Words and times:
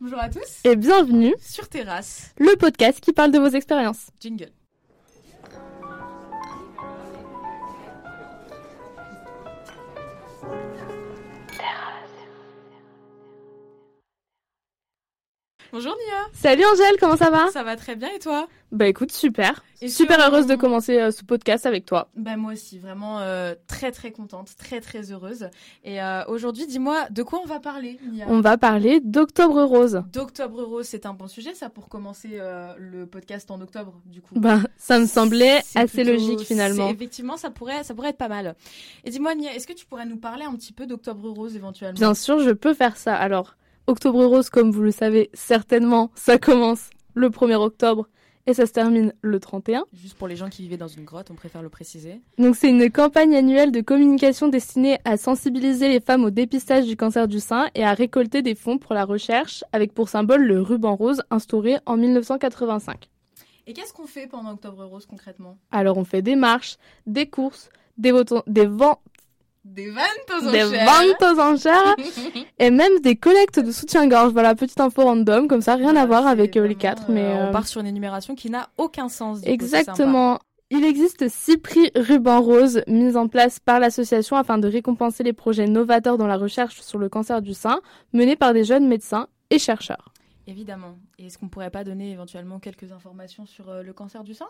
Bonjour 0.00 0.20
à 0.20 0.28
tous 0.28 0.60
et 0.62 0.76
bienvenue 0.76 1.34
sur 1.40 1.68
Terrasse, 1.68 2.32
le 2.38 2.54
podcast 2.56 3.00
qui 3.00 3.12
parle 3.12 3.32
de 3.32 3.38
vos 3.40 3.48
expériences. 3.48 4.10
Jingle. 4.20 4.52
Bonjour 15.70 15.92
Nia 15.92 16.16
Salut 16.32 16.64
Angèle, 16.64 16.96
comment 16.98 17.16
ça 17.18 17.28
va? 17.28 17.48
Ça 17.50 17.62
va 17.62 17.76
très 17.76 17.94
bien 17.94 18.08
et 18.14 18.18
toi? 18.18 18.48
Bah 18.72 18.86
écoute, 18.88 19.12
super. 19.12 19.62
Et 19.82 19.88
super 19.88 20.18
heureuse 20.26 20.46
de 20.46 20.54
commencer 20.56 20.98
euh, 20.98 21.10
ce 21.10 21.24
podcast 21.24 21.66
avec 21.66 21.84
toi. 21.84 22.08
Bah 22.16 22.36
moi 22.38 22.54
aussi, 22.54 22.78
vraiment 22.78 23.20
euh, 23.20 23.54
très 23.66 23.92
très 23.92 24.10
contente, 24.10 24.48
très 24.56 24.80
très 24.80 25.12
heureuse. 25.12 25.50
Et 25.84 26.02
euh, 26.02 26.24
aujourd'hui, 26.26 26.66
dis-moi, 26.66 27.08
de 27.10 27.22
quoi 27.22 27.40
on 27.44 27.46
va 27.46 27.60
parler 27.60 27.98
Nia? 28.10 28.24
On 28.28 28.40
va 28.40 28.56
parler 28.56 29.00
d'Octobre 29.00 29.62
Rose. 29.64 30.02
D'Octobre 30.10 30.62
Rose, 30.62 30.86
c'est 30.86 31.04
un 31.04 31.12
bon 31.12 31.28
sujet 31.28 31.52
ça 31.54 31.68
pour 31.68 31.90
commencer 31.90 32.30
euh, 32.34 32.72
le 32.78 33.06
podcast 33.06 33.50
en 33.50 33.60
octobre 33.60 34.00
du 34.06 34.22
coup. 34.22 34.34
Bah 34.40 34.60
ça 34.78 34.98
me 34.98 35.06
semblait 35.06 35.58
assez 35.74 36.02
plutôt- 36.02 36.12
logique 36.12 36.40
finalement. 36.46 36.88
Effectivement, 36.88 37.36
ça 37.36 37.50
pourrait, 37.50 37.84
ça 37.84 37.94
pourrait 37.94 38.10
être 38.10 38.16
pas 38.18 38.28
mal. 38.28 38.54
Et 39.04 39.10
dis-moi, 39.10 39.34
Nia, 39.34 39.54
est-ce 39.54 39.66
que 39.66 39.74
tu 39.74 39.84
pourrais 39.84 40.06
nous 40.06 40.18
parler 40.18 40.44
un 40.46 40.54
petit 40.54 40.72
peu 40.72 40.86
d'Octobre 40.86 41.28
Rose 41.28 41.56
éventuellement? 41.56 41.98
Bien 41.98 42.14
sûr, 42.14 42.38
je 42.40 42.50
peux 42.52 42.72
faire 42.72 42.96
ça. 42.96 43.14
Alors, 43.14 43.54
Octobre 43.88 44.22
Rose, 44.26 44.50
comme 44.50 44.70
vous 44.70 44.82
le 44.82 44.90
savez 44.90 45.30
certainement, 45.32 46.10
ça 46.14 46.36
commence 46.36 46.90
le 47.14 47.30
1er 47.30 47.54
octobre 47.54 48.06
et 48.46 48.52
ça 48.52 48.66
se 48.66 48.72
termine 48.72 49.14
le 49.22 49.40
31. 49.40 49.86
Juste 49.94 50.18
pour 50.18 50.28
les 50.28 50.36
gens 50.36 50.50
qui 50.50 50.60
vivaient 50.60 50.76
dans 50.76 50.88
une 50.88 51.06
grotte, 51.06 51.30
on 51.30 51.34
préfère 51.34 51.62
le 51.62 51.70
préciser. 51.70 52.20
Donc 52.36 52.54
c'est 52.54 52.68
une 52.68 52.90
campagne 52.90 53.34
annuelle 53.34 53.72
de 53.72 53.80
communication 53.80 54.48
destinée 54.48 54.98
à 55.06 55.16
sensibiliser 55.16 55.88
les 55.88 56.00
femmes 56.00 56.24
au 56.24 56.28
dépistage 56.28 56.84
du 56.84 56.98
cancer 56.98 57.28
du 57.28 57.40
sein 57.40 57.70
et 57.74 57.82
à 57.82 57.94
récolter 57.94 58.42
des 58.42 58.54
fonds 58.54 58.76
pour 58.76 58.92
la 58.92 59.06
recherche, 59.06 59.64
avec 59.72 59.94
pour 59.94 60.10
symbole 60.10 60.44
le 60.44 60.60
ruban 60.60 60.94
rose 60.94 61.22
instauré 61.30 61.78
en 61.86 61.96
1985. 61.96 63.08
Et 63.66 63.72
qu'est-ce 63.72 63.94
qu'on 63.94 64.06
fait 64.06 64.26
pendant 64.26 64.52
Octobre 64.52 64.84
Rose 64.84 65.06
concrètement? 65.06 65.56
Alors 65.70 65.96
on 65.96 66.04
fait 66.04 66.20
des 66.20 66.36
marches, 66.36 66.76
des 67.06 67.26
courses, 67.26 67.70
des, 67.96 68.12
des, 68.46 68.66
vents, 68.66 69.00
Des 69.74 69.90
ventes 69.90 70.42
aux 70.42 70.50
des 70.50 70.64
enchères. 70.64 70.86
ventes 70.86 71.22
aux 71.22 71.40
enchères 71.40 71.96
et 72.58 72.70
même 72.70 73.00
des 73.00 73.16
collectes 73.16 73.60
de 73.60 73.70
soutien-gorge. 73.70 74.32
Voilà, 74.32 74.54
petite 74.54 74.80
info 74.80 75.02
random, 75.02 75.46
comme 75.46 75.60
ça, 75.60 75.74
rien 75.74 75.94
à 75.96 76.06
voir 76.06 76.26
avec 76.26 76.56
euh, 76.56 76.66
les 76.66 76.74
quatre. 76.74 77.10
Mais 77.10 77.24
euh, 77.24 77.36
euh, 77.36 77.48
on 77.48 77.52
part 77.52 77.66
sur 77.66 77.80
une 77.80 77.86
énumération 77.86 78.34
qui 78.34 78.50
n'a 78.50 78.68
aucun 78.78 79.08
sens. 79.08 79.40
coup. 79.40 79.46
Exactement. 79.46 80.38
Il 80.70 80.84
existe 80.84 81.28
six 81.28 81.56
prix 81.56 81.90
ruban 81.96 82.42
rose 82.42 82.82
mis 82.86 83.16
en 83.16 83.26
place 83.26 83.58
par 83.58 83.80
l'association 83.80 84.36
afin 84.36 84.58
de 84.58 84.68
récompenser 84.68 85.22
les 85.22 85.32
projets 85.32 85.66
novateurs 85.66 86.18
dans 86.18 86.26
la 86.26 86.36
recherche 86.36 86.80
sur 86.82 86.98
le 86.98 87.08
cancer 87.08 87.40
du 87.40 87.54
sein 87.54 87.80
menés 88.12 88.36
par 88.36 88.52
des 88.52 88.64
jeunes 88.64 88.86
médecins 88.86 89.28
et 89.50 89.58
chercheurs. 89.58 90.12
Évidemment. 90.46 90.98
Et 91.18 91.26
est-ce 91.26 91.38
qu'on 91.38 91.48
pourrait 91.48 91.70
pas 91.70 91.84
donner 91.84 92.10
éventuellement 92.10 92.58
quelques 92.58 92.90
informations 92.92 93.44
sur 93.44 93.68
euh, 93.68 93.82
le 93.82 93.92
cancer 93.92 94.24
du 94.24 94.32
sein? 94.32 94.48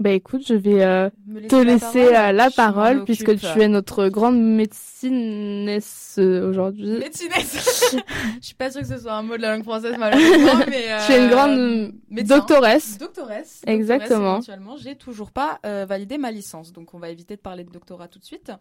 Bah 0.00 0.12
écoute, 0.12 0.46
je 0.46 0.54
vais 0.54 0.82
euh, 0.82 1.10
te 1.50 1.56
la 1.56 1.74
laisser 1.74 2.06
parole 2.06 2.14
euh, 2.14 2.32
la 2.32 2.50
parole 2.50 3.04
puisque 3.04 3.38
tu 3.38 3.60
es 3.60 3.68
notre 3.68 4.08
grande 4.08 4.40
médecinesse 4.42 6.16
euh, 6.18 6.48
aujourd'hui. 6.48 6.98
Médecinesse. 6.98 7.96
Je 8.40 8.46
suis 8.46 8.54
pas 8.54 8.70
sûre 8.70 8.80
que 8.80 8.86
ce 8.86 8.96
soit 8.96 9.12
un 9.12 9.22
mot 9.22 9.36
de 9.36 9.42
la 9.42 9.54
langue 9.54 9.62
française 9.62 9.96
malheureusement, 9.98 10.64
mais 10.70 10.90
euh, 10.90 10.98
Tu 11.04 11.12
es 11.12 11.22
une 11.22 11.28
grande 11.28 11.92
médecin. 12.08 12.38
doctoresse. 12.38 12.96
Doctoresse. 12.96 13.60
Exactement. 13.66 14.36
Éventuellement, 14.36 14.78
j'ai 14.78 14.96
toujours 14.96 15.32
pas 15.32 15.60
euh, 15.66 15.84
validé 15.86 16.16
ma 16.16 16.30
licence, 16.30 16.72
donc 16.72 16.94
on 16.94 16.98
va 16.98 17.10
éviter 17.10 17.36
de 17.36 17.42
parler 17.42 17.64
de 17.64 17.70
doctorat 17.70 18.08
tout 18.08 18.18
de 18.18 18.24
suite. 18.24 18.52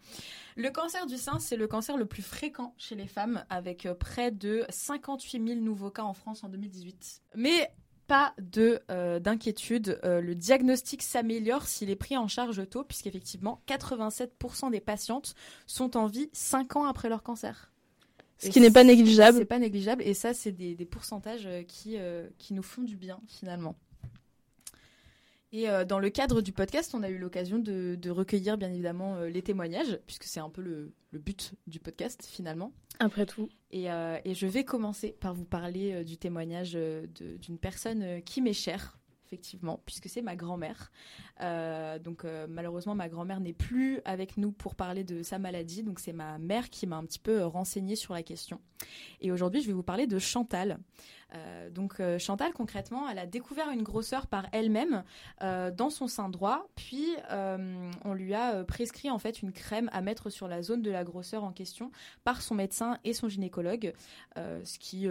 Le 0.57 0.69
cancer 0.71 1.05
du 1.05 1.15
sein, 1.15 1.39
c'est 1.39 1.55
le 1.55 1.67
cancer 1.67 1.95
le 1.95 2.03
plus 2.05 2.21
fréquent 2.21 2.73
chez 2.77 2.95
les 2.95 3.07
femmes, 3.07 3.45
avec 3.49 3.87
près 3.97 4.31
de 4.31 4.65
58 4.67 5.47
000 5.47 5.61
nouveaux 5.61 5.89
cas 5.89 6.03
en 6.03 6.13
France 6.13 6.43
en 6.43 6.49
2018. 6.49 7.21
Mais 7.37 7.71
pas 8.09 8.33
de 8.39 8.81
euh, 8.89 9.19
d'inquiétude, 9.19 9.99
euh, 10.03 10.19
le 10.19 10.33
diagnostic 10.33 11.03
s'améliore 11.03 11.67
s'il 11.67 11.91
est 11.91 11.95
pris 11.95 12.17
en 12.17 12.27
charge 12.27 12.67
tôt, 12.67 12.83
puisqu'effectivement 12.83 13.61
87% 13.67 14.71
des 14.71 14.81
patientes 14.81 15.35
sont 15.67 15.95
en 15.95 16.07
vie 16.07 16.29
5 16.33 16.75
ans 16.75 16.85
après 16.85 17.07
leur 17.07 17.21
cancer. 17.21 17.71
Ce 18.39 18.47
Et 18.47 18.49
qui 18.49 18.61
n'est 18.61 18.71
pas 18.71 18.83
négligeable. 18.83 19.37
C'est 19.37 19.45
pas 19.45 19.59
négligeable 19.59 20.01
et 20.03 20.15
ça, 20.15 20.33
c'est 20.33 20.51
des, 20.51 20.73
des 20.73 20.85
pourcentages 20.85 21.47
qui, 21.67 21.97
euh, 21.97 22.27
qui 22.39 22.55
nous 22.55 22.63
font 22.63 22.81
du 22.81 22.97
bien 22.97 23.19
finalement. 23.27 23.75
Et 25.51 25.69
euh, 25.69 25.83
dans 25.83 25.99
le 25.99 26.09
cadre 26.09 26.41
du 26.41 26.51
podcast, 26.51 26.93
on 26.93 27.01
a 27.01 27.09
eu 27.09 27.17
l'occasion 27.17 27.57
de, 27.57 27.95
de 27.95 28.09
recueillir 28.11 28.57
bien 28.57 28.69
évidemment 28.69 29.15
euh, 29.15 29.29
les 29.29 29.41
témoignages, 29.41 29.99
puisque 30.05 30.25
c'est 30.25 30.39
un 30.39 30.49
peu 30.49 30.61
le, 30.61 30.93
le 31.11 31.19
but 31.19 31.53
du 31.65 31.79
podcast 31.79 32.27
finalement. 32.29 32.71
Après 32.99 33.25
tout. 33.25 33.49
Et, 33.71 33.91
euh, 33.91 34.19
et 34.25 34.35
je 34.35 34.45
vais 34.45 34.63
commencer 34.63 35.15
par 35.19 35.33
vous 35.33 35.45
parler 35.45 36.03
du 36.03 36.17
témoignage 36.17 36.73
d'une 36.73 37.57
personne 37.57 38.21
qui 38.23 38.41
m'est 38.41 38.53
chère, 38.53 38.98
effectivement, 39.29 39.79
puisque 39.85 40.09
c'est 40.09 40.23
ma 40.23 40.35
grand-mère. 40.35 40.91
Euh, 41.41 41.99
donc 41.99 42.25
euh, 42.25 42.47
malheureusement, 42.49 42.95
ma 42.95 43.09
grand-mère 43.09 43.39
n'est 43.39 43.53
plus 43.53 44.01
avec 44.03 44.37
nous 44.37 44.51
pour 44.51 44.73
parler 44.73 45.03
de 45.03 45.21
sa 45.21 45.37
maladie, 45.37 45.83
donc 45.83 45.99
c'est 45.99 46.13
ma 46.13 46.39
mère 46.39 46.69
qui 46.71 46.87
m'a 46.87 46.97
un 46.97 47.05
petit 47.05 47.19
peu 47.19 47.41
euh, 47.41 47.47
renseignée 47.47 47.95
sur 47.95 48.15
la 48.15 48.23
question. 48.23 48.59
Et 49.21 49.31
aujourd'hui, 49.31 49.61
je 49.61 49.67
vais 49.67 49.73
vous 49.73 49.83
parler 49.83 50.07
de 50.07 50.17
Chantal. 50.19 50.79
Donc 51.71 52.01
Chantal, 52.17 52.53
concrètement, 52.53 53.07
elle 53.07 53.19
a 53.19 53.27
découvert 53.27 53.69
une 53.69 53.83
grosseur 53.83 54.25
par 54.25 54.47
elle-même 54.51 55.03
dans 55.41 55.89
son 55.91 56.07
sein 56.07 56.29
droit, 56.29 56.67
puis 56.75 57.09
on 57.29 58.13
lui 58.13 58.33
a 58.33 58.63
prescrit 58.63 59.11
en 59.11 59.19
fait 59.19 59.41
une 59.43 59.51
crème 59.51 59.89
à 59.91 60.01
mettre 60.01 60.29
sur 60.29 60.47
la 60.47 60.63
zone 60.63 60.81
de 60.81 60.89
la 60.89 61.03
grosseur 61.03 61.43
en 61.43 61.51
question 61.51 61.91
par 62.23 62.41
son 62.41 62.55
médecin 62.55 62.97
et 63.03 63.13
son 63.13 63.27
gynécologue, 63.27 63.93
ce 64.37 64.79
qui 64.79 65.07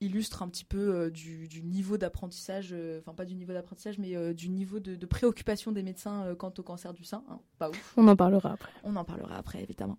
illustre 0.00 0.42
un 0.42 0.48
petit 0.48 0.64
peu 0.64 0.94
euh, 0.94 1.10
du, 1.10 1.48
du 1.48 1.62
niveau 1.62 1.96
d'apprentissage, 1.96 2.70
euh, 2.72 2.98
enfin 3.00 3.14
pas 3.14 3.24
du 3.24 3.34
niveau 3.34 3.52
d'apprentissage, 3.52 3.98
mais 3.98 4.16
euh, 4.16 4.34
du 4.34 4.48
niveau 4.50 4.78
de, 4.78 4.94
de 4.94 5.06
préoccupation 5.06 5.72
des 5.72 5.82
médecins 5.82 6.34
quant 6.38 6.52
au 6.58 6.62
cancer 6.62 6.92
du 6.92 7.04
sein. 7.04 7.24
hein. 7.30 7.40
Pas 7.58 7.70
ouf. 7.70 7.94
On 7.96 8.06
en 8.08 8.16
parlera 8.16 8.52
après. 8.52 8.72
On 8.84 8.96
en 8.96 9.04
parlera 9.04 9.36
après, 9.36 9.62
évidemment. 9.62 9.98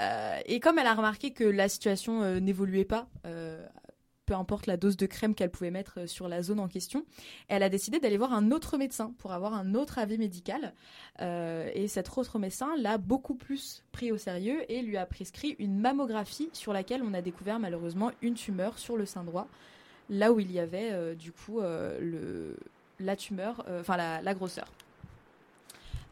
Euh, 0.00 0.38
et 0.46 0.60
comme 0.60 0.78
elle 0.78 0.86
a 0.86 0.94
remarqué 0.94 1.32
que 1.32 1.44
la 1.44 1.68
situation 1.68 2.22
euh, 2.22 2.38
n'évoluait 2.40 2.84
pas, 2.84 3.08
euh, 3.26 3.66
peu 4.28 4.34
importe 4.34 4.66
la 4.66 4.76
dose 4.76 4.98
de 4.98 5.06
crème 5.06 5.34
qu'elle 5.34 5.50
pouvait 5.50 5.70
mettre 5.70 6.00
euh, 6.00 6.06
sur 6.06 6.28
la 6.28 6.42
zone 6.42 6.60
en 6.60 6.68
question, 6.68 7.06
elle 7.48 7.62
a 7.62 7.70
décidé 7.70 7.98
d'aller 7.98 8.18
voir 8.18 8.34
un 8.34 8.50
autre 8.50 8.76
médecin 8.76 9.14
pour 9.16 9.32
avoir 9.32 9.54
un 9.54 9.74
autre 9.74 9.98
avis 9.98 10.18
médical. 10.18 10.74
Euh, 11.22 11.70
et 11.72 11.88
cet 11.88 12.14
autre 12.18 12.38
médecin 12.38 12.76
l'a 12.76 12.98
beaucoup 12.98 13.34
plus 13.34 13.84
pris 13.90 14.12
au 14.12 14.18
sérieux 14.18 14.70
et 14.70 14.82
lui 14.82 14.98
a 14.98 15.06
prescrit 15.06 15.56
une 15.58 15.78
mammographie 15.78 16.50
sur 16.52 16.74
laquelle 16.74 17.02
on 17.02 17.14
a 17.14 17.22
découvert 17.22 17.58
malheureusement 17.58 18.10
une 18.20 18.34
tumeur 18.34 18.78
sur 18.78 18.98
le 18.98 19.06
sein 19.06 19.24
droit, 19.24 19.48
là 20.10 20.30
où 20.30 20.40
il 20.40 20.52
y 20.52 20.58
avait 20.58 20.90
euh, 20.92 21.14
du 21.14 21.32
coup 21.32 21.60
la 23.00 23.16
tumeur, 23.16 23.64
enfin 23.80 23.96
la, 23.96 24.34
grosseur. 24.34 24.66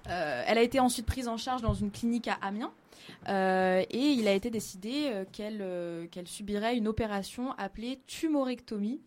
Elle 0.07 0.57
a 0.57 0.63
été 0.63 0.81
ensuite 0.81 1.05
prise 1.05 1.29
en 1.29 1.37
charge 1.37 1.61
dans 1.61 1.75
une 1.75 1.91
clinique 1.91 2.29
à 2.29 2.39
Amiens. 2.41 2.73
Euh, 3.29 3.85
et 3.91 4.11
il 4.13 4.29
a 4.29 4.33
été 4.33 4.51
décidé 4.51 5.11
euh, 5.13 5.25
qu'elle 5.31 5.61
euh, 5.61 6.07
qu'elle 6.09 6.29
subirait 6.29 6.77
une 6.77 6.89
opération 6.89 7.53
appelée 7.53 8.01
tumorectomie, 8.07 9.01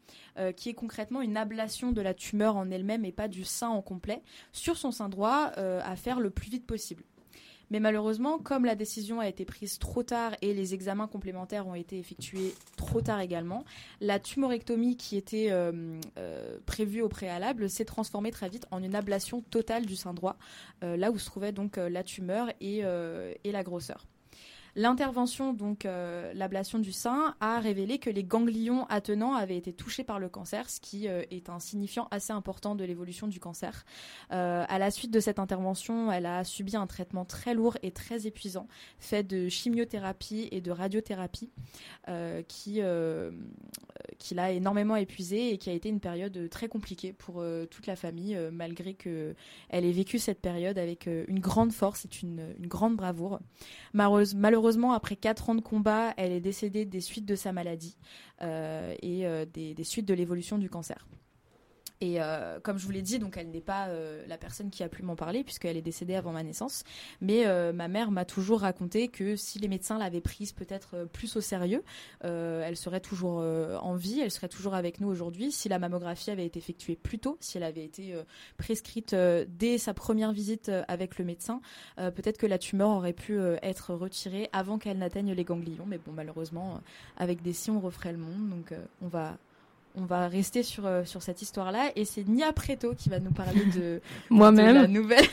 qui 0.56 0.70
est 0.70 0.74
concrètement 0.74 1.22
une 1.22 1.36
ablation 1.36 1.92
de 1.92 2.02
la 2.02 2.14
tumeur 2.14 2.56
en 2.56 2.72
elle-même 2.72 3.04
et 3.04 3.12
pas 3.12 3.28
du 3.28 3.44
sein 3.44 3.68
en 3.68 3.82
complet, 3.82 4.22
sur 4.54 4.78
son 4.78 4.92
sein 4.92 5.10
droit 5.10 5.52
à 5.58 5.96
faire 5.98 6.22
le 6.22 6.30
plus 6.30 6.50
vite 6.50 6.66
possible. 6.66 7.04
Mais 7.70 7.80
malheureusement, 7.80 8.40
comme 8.40 8.66
la 8.66 8.76
décision 8.76 9.20
a 9.20 9.28
été 9.28 9.46
prise 9.46 9.78
trop 9.78 10.04
tard 10.04 10.36
et 10.42 10.54
les 10.54 10.74
examens 10.74 11.08
complémentaires 11.08 11.68
ont 11.68 11.76
été 11.76 12.00
effectués 12.00 12.56
trop 12.76 13.02
tard 13.02 13.20
également, 13.22 13.64
la 14.02 14.20
tumorectomie 14.20 14.98
qui 14.98 15.18
était 15.18 15.52
euh, 15.52 16.00
euh, 16.18 16.58
prévue 16.66 17.02
au 17.02 17.10
préalable 17.10 17.70
s'est 17.70 17.86
transformée 17.86 18.32
très 18.32 18.50
vite 18.50 18.66
en 18.72 18.82
une 18.82 18.96
ablation 18.96 19.42
totale 19.42 19.86
du 19.86 19.96
sein 19.96 20.14
droit, 20.14 20.38
euh, 20.84 20.98
là 20.98 21.12
où 21.12 21.20
se 21.20 21.26
trouvait 21.26 21.52
donc 21.52 21.78
la 21.78 22.04
tumeur 22.04 22.52
et 22.60 22.82
la 22.82 23.64
grosseur. 23.64 24.06
L'intervention, 24.80 25.52
donc 25.52 25.86
euh, 25.86 26.32
l'ablation 26.34 26.80
du 26.80 26.94
sein, 26.94 27.36
a 27.42 27.60
révélé 27.60 28.00
que 28.00 28.10
les 28.10 28.24
ganglions 28.24 28.86
attenants 28.86 29.34
avaient 29.34 29.58
été 29.58 29.74
touchés 29.74 30.06
par 30.06 30.20
le 30.20 30.30
cancer, 30.30 30.70
ce 30.70 30.80
qui 30.80 31.10
euh, 31.10 31.24
est 31.32 31.50
un 31.50 31.60
signifiant 31.60 32.08
assez 32.12 32.32
important 32.32 32.76
de 32.76 32.86
l'évolution 32.86 33.28
du 33.28 33.42
cancer. 33.42 33.84
Euh, 34.32 34.64
à 34.70 34.80
la 34.80 34.90
suite 34.90 35.12
de 35.12 35.20
cette 35.20 35.38
intervention, 35.38 36.14
elle 36.14 36.26
a 36.26 36.46
subi 36.46 36.78
un 36.78 36.88
traitement 36.88 37.26
très 37.26 37.54
lourd 37.54 37.76
et 37.84 37.92
très 37.92 38.26
épuisant, 38.26 38.70
fait 39.00 39.24
de 39.24 39.50
chimiothérapie 39.50 40.48
et 40.50 40.62
de 40.62 40.72
radiothérapie, 40.72 41.52
qui, 42.48 42.82
l'a 44.32 44.52
énormément 44.52 44.96
épuisée 44.96 45.52
et 45.52 45.58
qui 45.58 45.70
a 45.70 45.74
été 45.74 45.90
une 45.90 46.00
période 46.00 46.50
très 46.50 46.70
compliquée 46.70 47.12
pour 47.12 47.44
toute 47.70 47.86
la 47.86 47.98
famille, 47.98 48.40
malgré 48.52 48.94
que 48.94 49.36
elle 49.68 49.84
ait 49.84 49.92
vécu 49.92 50.20
cette 50.20 50.40
période 50.40 50.78
avec 50.78 51.08
une 51.08 51.40
grande 51.40 51.74
force 51.74 52.06
et 52.06 52.10
une, 52.24 52.56
une 52.58 52.68
grande 52.68 52.96
bravoure. 52.96 53.40
Malheureuse- 53.94 54.36
Malheureusement, 54.70 54.94
après 54.94 55.16
quatre 55.16 55.50
ans 55.50 55.56
de 55.56 55.62
combat, 55.62 56.14
elle 56.16 56.32
est 56.32 56.40
décédée 56.40 56.86
des 56.86 57.02
suites 57.02 57.26
de 57.26 57.34
sa 57.34 57.52
maladie 57.52 57.98
euh, 58.44 58.94
et 59.02 59.26
euh, 59.26 59.44
des 59.52 59.84
suites 59.84 60.06
de 60.06 60.14
l'évolution 60.14 60.60
du 60.60 60.70
cancer. 60.70 61.08
Et 62.02 62.22
euh, 62.22 62.62
comme 62.62 62.78
je 62.78 62.86
vous 62.86 62.92
l'ai 62.92 63.02
dit, 63.02 63.20
donc 63.20 63.36
elle 63.36 63.50
n'est 63.50 63.60
pas 63.60 63.88
euh, 63.88 64.24
la 64.28 64.38
personne 64.38 64.70
qui 64.70 64.84
a 64.84 64.90
pu 64.90 65.04
m'en 65.04 65.18
parler 65.18 65.44
puisqu'elle 65.44 65.76
est 65.76 65.82
décédée 65.82 66.16
avant 66.16 66.32
ma 66.32 66.44
naissance. 66.44 66.86
Mais 67.20 67.46
euh, 67.46 67.74
ma 67.74 67.90
mère 67.90 68.10
m'a 68.10 68.24
toujours 68.24 68.62
raconté 68.62 69.10
que 69.10 69.36
si 69.36 69.60
les 69.60 69.68
médecins 69.68 69.98
l'avaient 69.98 70.22
prise 70.22 70.54
peut-être 70.54 71.10
plus 71.12 71.36
au 71.36 71.42
sérieux, 71.42 71.84
elle 72.22 72.78
serait 72.78 73.02
toujours 73.02 73.40
en 73.40 73.96
vie, 73.96 74.20
elle 74.22 74.32
serait 74.32 74.48
toujours 74.48 74.76
avec 74.76 75.02
nous 75.02 75.08
aujourd'hui. 75.08 75.52
Si 75.52 75.68
la 75.68 75.80
mammographie 75.80 76.32
avait 76.32 76.46
été 76.46 76.60
effectuée 76.60 76.96
plus 76.96 77.20
tôt, 77.20 77.38
si 77.40 77.58
elle 77.58 77.64
avait 77.64 77.84
été 77.84 78.16
prescrite 78.58 79.16
dès 79.16 79.78
sa 79.78 79.94
première 79.94 80.32
visite 80.32 80.72
avec 80.88 81.18
le 81.18 81.26
médecin, 81.26 81.62
peut-être 81.98 82.38
que 82.38 82.48
la 82.48 82.58
tumeur 82.58 82.90
aurait 82.90 83.14
pu 83.14 83.40
être 83.62 83.94
retirée 83.94 84.50
avant 84.54 84.78
qu'elle 84.78 84.98
n'atteigne 84.98 85.34
les 85.34 85.44
ganglions. 85.44 85.86
Mais 85.86 85.98
bon, 85.98 86.12
malheureusement, 86.12 86.82
avec 87.18 87.42
des 87.42 87.54
si 87.54 87.72
on 87.72 87.80
referait 87.80 88.12
le 88.12 88.20
monde. 88.20 88.50
Donc 88.50 88.74
on 89.02 89.08
va 89.08 89.38
on 89.96 90.06
va 90.06 90.28
rester 90.28 90.64
sur, 90.64 90.86
euh, 90.86 91.04
sur 91.04 91.22
cette 91.22 91.42
histoire-là. 91.42 91.92
Et 91.96 92.06
c'est 92.06 92.28
Nia 92.28 92.52
Preto 92.54 92.94
qui 92.98 93.10
va 93.10 93.20
nous 93.20 93.32
parler 93.32 93.66
de, 93.76 94.02
Moi-même. 94.30 94.76
la 94.76 94.88
nouvelle. 94.88 95.26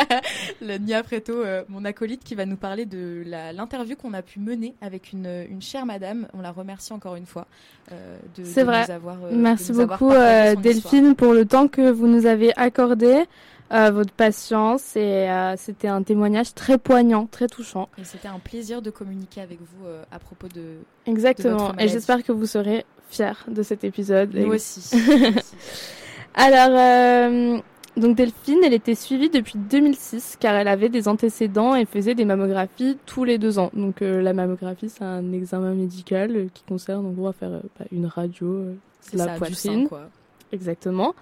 le 0.60 0.78
Nia 0.78 1.02
Preto, 1.02 1.32
euh, 1.32 1.64
mon 1.68 1.84
acolyte, 1.84 2.22
qui 2.22 2.34
va 2.34 2.46
nous 2.46 2.56
parler 2.56 2.86
de 2.86 3.24
l'interview 3.26 3.96
qu'on 3.96 4.14
a 4.14 4.22
pu 4.22 4.40
mener 4.40 4.74
avec 4.80 5.12
une, 5.12 5.46
une 5.50 5.62
chère 5.62 5.86
madame. 5.86 6.28
On 6.34 6.40
la 6.40 6.52
remercie 6.52 6.92
encore 6.92 7.16
une 7.16 7.26
fois. 7.26 7.46
Euh, 7.92 8.16
de, 8.36 8.44
c'est 8.44 8.64
vrai. 8.64 8.90
Avoir, 8.90 9.16
Merci 9.32 9.72
beaucoup, 9.72 10.10
Delphine, 10.10 11.14
pour 11.14 11.32
le 11.32 11.44
temps 11.46 11.68
que 11.68 11.90
vous 11.90 12.06
nous 12.06 12.26
avez 12.26 12.52
accordé. 12.56 13.24
votre 13.70 14.12
patience 14.12 14.94
et 14.94 15.26
c'était 15.56 15.88
un 15.88 16.02
témoignage 16.02 16.54
très 16.54 16.78
poignant, 16.78 17.26
très 17.26 17.48
touchant. 17.48 17.88
Et 17.98 18.04
c'était 18.04 18.28
un 18.28 18.38
plaisir 18.38 18.82
de 18.82 18.90
communiquer 18.90 19.40
avec 19.40 19.58
vous 19.58 19.86
à 20.12 20.18
propos 20.20 20.46
de. 20.48 20.76
Exactement. 21.06 21.72
et 21.78 21.88
j'espère 21.88 22.22
que 22.22 22.30
vous 22.30 22.46
serez 22.46 22.84
fière 23.14 23.44
de 23.48 23.62
cet 23.62 23.84
épisode. 23.84 24.34
Moi 24.34 24.56
aussi. 24.56 24.96
Alors, 26.34 26.76
euh, 26.76 27.58
donc 27.96 28.16
Delphine, 28.16 28.58
elle 28.64 28.74
était 28.74 28.96
suivie 28.96 29.30
depuis 29.30 29.56
2006 29.56 30.36
car 30.40 30.54
elle 30.56 30.66
avait 30.68 30.88
des 30.88 31.06
antécédents 31.06 31.76
et 31.76 31.84
faisait 31.84 32.16
des 32.16 32.24
mammographies 32.24 32.98
tous 33.06 33.24
les 33.24 33.38
deux 33.38 33.58
ans. 33.58 33.70
Donc 33.72 34.02
euh, 34.02 34.20
la 34.20 34.32
mammographie, 34.32 34.88
c'est 34.88 35.04
un 35.04 35.32
examen 35.32 35.74
médical 35.74 36.36
euh, 36.36 36.46
qui 36.52 36.64
concerne 36.64 37.06
en 37.06 37.10
gros 37.10 37.28
à 37.28 37.32
faire 37.32 37.50
bah, 37.50 37.86
une 37.92 38.06
radio 38.06 38.64
de 39.12 39.18
la 39.18 39.28
poitrine. 39.38 39.88
quoi. 39.88 40.08
Exactement. 40.52 41.14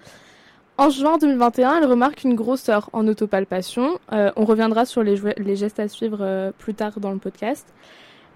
En 0.79 0.89
juin 0.89 1.19
2021, 1.19 1.77
elle 1.77 1.85
remarque 1.85 2.23
une 2.23 2.33
grosseur 2.33 2.89
en 2.93 3.07
autopalpation. 3.07 3.99
on 4.11 4.45
reviendra 4.45 4.85
sur 4.85 5.03
les, 5.03 5.17
les 5.37 5.55
gestes 5.55 5.79
à 5.79 5.87
suivre 5.87 6.51
plus 6.57 6.73
tard 6.73 6.99
dans 6.99 7.11
le 7.11 7.19
podcast. 7.19 7.67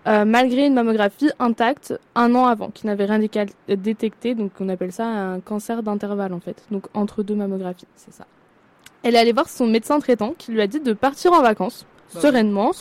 Euh, 0.07 0.24
malgré 0.24 0.65
une 0.65 0.74
mammographie 0.74 1.31
intacte 1.38 1.94
un 2.15 2.33
an 2.33 2.45
avant, 2.45 2.69
qui 2.69 2.86
n'avait 2.86 3.06
rien 3.06 3.19
détecté, 3.68 4.36
donc 4.36 4.51
on 4.62 4.69
appelle 4.69 4.94
ça 4.94 5.06
un 5.06 5.42
cancer 5.42 5.83
d'intervalle 5.83 6.33
en 6.33 6.39
fait, 6.39 6.63
donc 6.71 6.86
entre 6.94 7.24
deux 7.24 7.36
mammographies, 7.36 7.88
c'est 7.95 8.13
ça. 8.13 8.25
Elle 9.04 9.15
est 9.15 9.19
allée 9.19 9.33
voir 9.33 9.50
son 9.50 9.68
médecin 9.68 10.00
traitant 10.00 10.33
qui 10.38 10.51
lui 10.54 10.62
a 10.62 10.68
dit 10.68 10.80
de 10.80 10.94
partir 10.94 11.33
en 11.33 11.42
vacances, 11.42 11.86
bah 12.13 12.21
sereinement, 12.21 12.71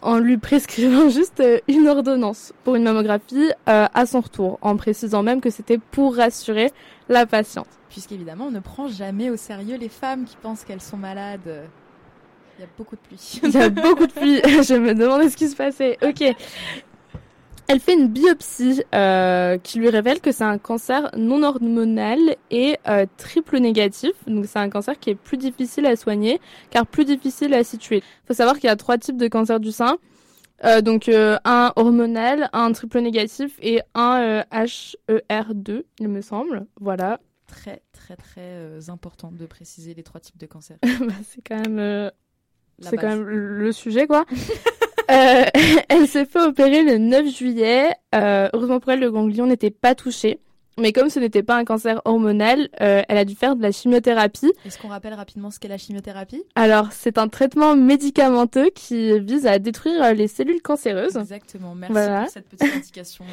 en 0.00 0.18
lui 0.18 0.38
prescrivant 0.38 1.08
juste 1.10 1.40
euh, 1.40 1.58
une 1.68 1.86
ordonnance 1.86 2.54
pour 2.64 2.76
une 2.76 2.84
mammographie 2.84 3.50
euh, 3.68 3.86
à 3.92 4.06
son 4.06 4.22
retour, 4.22 4.58
en 4.62 4.76
précisant 4.78 5.22
même 5.22 5.42
que 5.42 5.50
c'était 5.50 5.78
pour 5.78 6.16
rassurer 6.16 6.72
la 7.10 7.26
patiente. 7.26 7.68
Puisqu'évidemment, 7.90 8.46
on 8.46 8.50
ne 8.50 8.60
prend 8.60 8.88
jamais 8.88 9.28
au 9.28 9.36
sérieux 9.36 9.76
les 9.76 9.90
femmes 9.90 10.24
qui 10.24 10.36
pensent 10.40 10.64
qu'elles 10.64 10.80
sont 10.80 10.96
malades. 10.96 11.68
Il 12.58 12.62
y 12.62 12.64
a 12.64 12.68
beaucoup 12.76 12.96
de 12.96 13.00
pluie. 13.00 13.40
Il 13.42 13.50
y 13.50 13.56
a 13.56 13.68
beaucoup 13.68 14.06
de 14.06 14.12
pluie. 14.12 14.40
Je 14.44 14.74
me 14.74 14.94
demandais 14.94 15.28
ce 15.28 15.36
qui 15.36 15.48
se 15.48 15.56
passait. 15.56 15.98
Ok. 16.02 16.22
Elle 17.66 17.80
fait 17.80 17.94
une 17.94 18.08
biopsie 18.08 18.82
euh, 18.94 19.56
qui 19.56 19.78
lui 19.78 19.88
révèle 19.88 20.20
que 20.20 20.32
c'est 20.32 20.44
un 20.44 20.58
cancer 20.58 21.10
non 21.16 21.42
hormonal 21.42 22.36
et 22.50 22.76
euh, 22.88 23.06
triple 23.16 23.58
négatif. 23.58 24.12
Donc 24.26 24.44
c'est 24.46 24.58
un 24.58 24.68
cancer 24.68 24.98
qui 24.98 25.10
est 25.10 25.14
plus 25.14 25.38
difficile 25.38 25.86
à 25.86 25.96
soigner 25.96 26.40
car 26.70 26.86
plus 26.86 27.06
difficile 27.06 27.54
à 27.54 27.64
situer. 27.64 27.98
Il 27.98 28.26
faut 28.26 28.34
savoir 28.34 28.56
qu'il 28.56 28.64
y 28.64 28.70
a 28.70 28.76
trois 28.76 28.98
types 28.98 29.16
de 29.16 29.28
cancer 29.28 29.60
du 29.60 29.72
sein. 29.72 29.96
Euh, 30.64 30.82
donc 30.82 31.08
un 31.08 31.72
hormonal, 31.76 32.50
un 32.52 32.70
triple 32.72 33.00
négatif 33.00 33.58
et 33.62 33.80
un 33.94 34.44
HER2, 34.52 35.84
il 36.00 36.08
me 36.08 36.20
semble. 36.20 36.66
Voilà. 36.80 37.18
Très 37.46 37.82
très 37.92 38.16
très 38.16 38.90
important 38.90 39.32
de 39.32 39.46
préciser 39.46 39.94
les 39.94 40.02
trois 40.02 40.20
types 40.20 40.38
de 40.38 40.46
cancer. 40.46 40.76
Bah, 41.00 41.14
c'est 41.24 41.42
quand 41.46 41.66
même 41.66 42.10
c'est 42.80 42.96
quand 42.96 43.08
même 43.08 43.24
le 43.24 43.72
sujet, 43.72 44.06
quoi. 44.06 44.24
euh, 45.10 45.44
elle 45.88 46.06
s'est 46.06 46.24
fait 46.24 46.40
opérer 46.40 46.82
le 46.82 46.98
9 46.98 47.26
juillet. 47.26 47.94
Euh, 48.14 48.48
heureusement 48.52 48.80
pour 48.80 48.92
elle, 48.92 49.00
le 49.00 49.10
ganglion 49.10 49.46
n'était 49.46 49.70
pas 49.70 49.94
touché. 49.94 50.40
Mais 50.76 50.92
comme 50.92 51.08
ce 51.08 51.20
n'était 51.20 51.44
pas 51.44 51.54
un 51.54 51.64
cancer 51.64 52.02
hormonal, 52.04 52.68
euh, 52.80 53.02
elle 53.08 53.16
a 53.16 53.24
dû 53.24 53.36
faire 53.36 53.54
de 53.54 53.62
la 53.62 53.70
chimiothérapie. 53.70 54.52
Est-ce 54.66 54.76
qu'on 54.76 54.88
rappelle 54.88 55.14
rapidement 55.14 55.52
ce 55.52 55.60
qu'est 55.60 55.68
la 55.68 55.78
chimiothérapie? 55.78 56.42
Alors, 56.56 56.88
c'est 56.90 57.16
un 57.16 57.28
traitement 57.28 57.76
médicamenteux 57.76 58.70
qui 58.74 59.20
vise 59.20 59.46
à 59.46 59.60
détruire 59.60 60.12
les 60.14 60.26
cellules 60.26 60.62
cancéreuses. 60.62 61.16
Exactement. 61.16 61.76
Merci 61.76 61.94
pour 61.94 62.28
cette 62.28 62.48
petite 62.48 62.74
indication. 62.74 63.24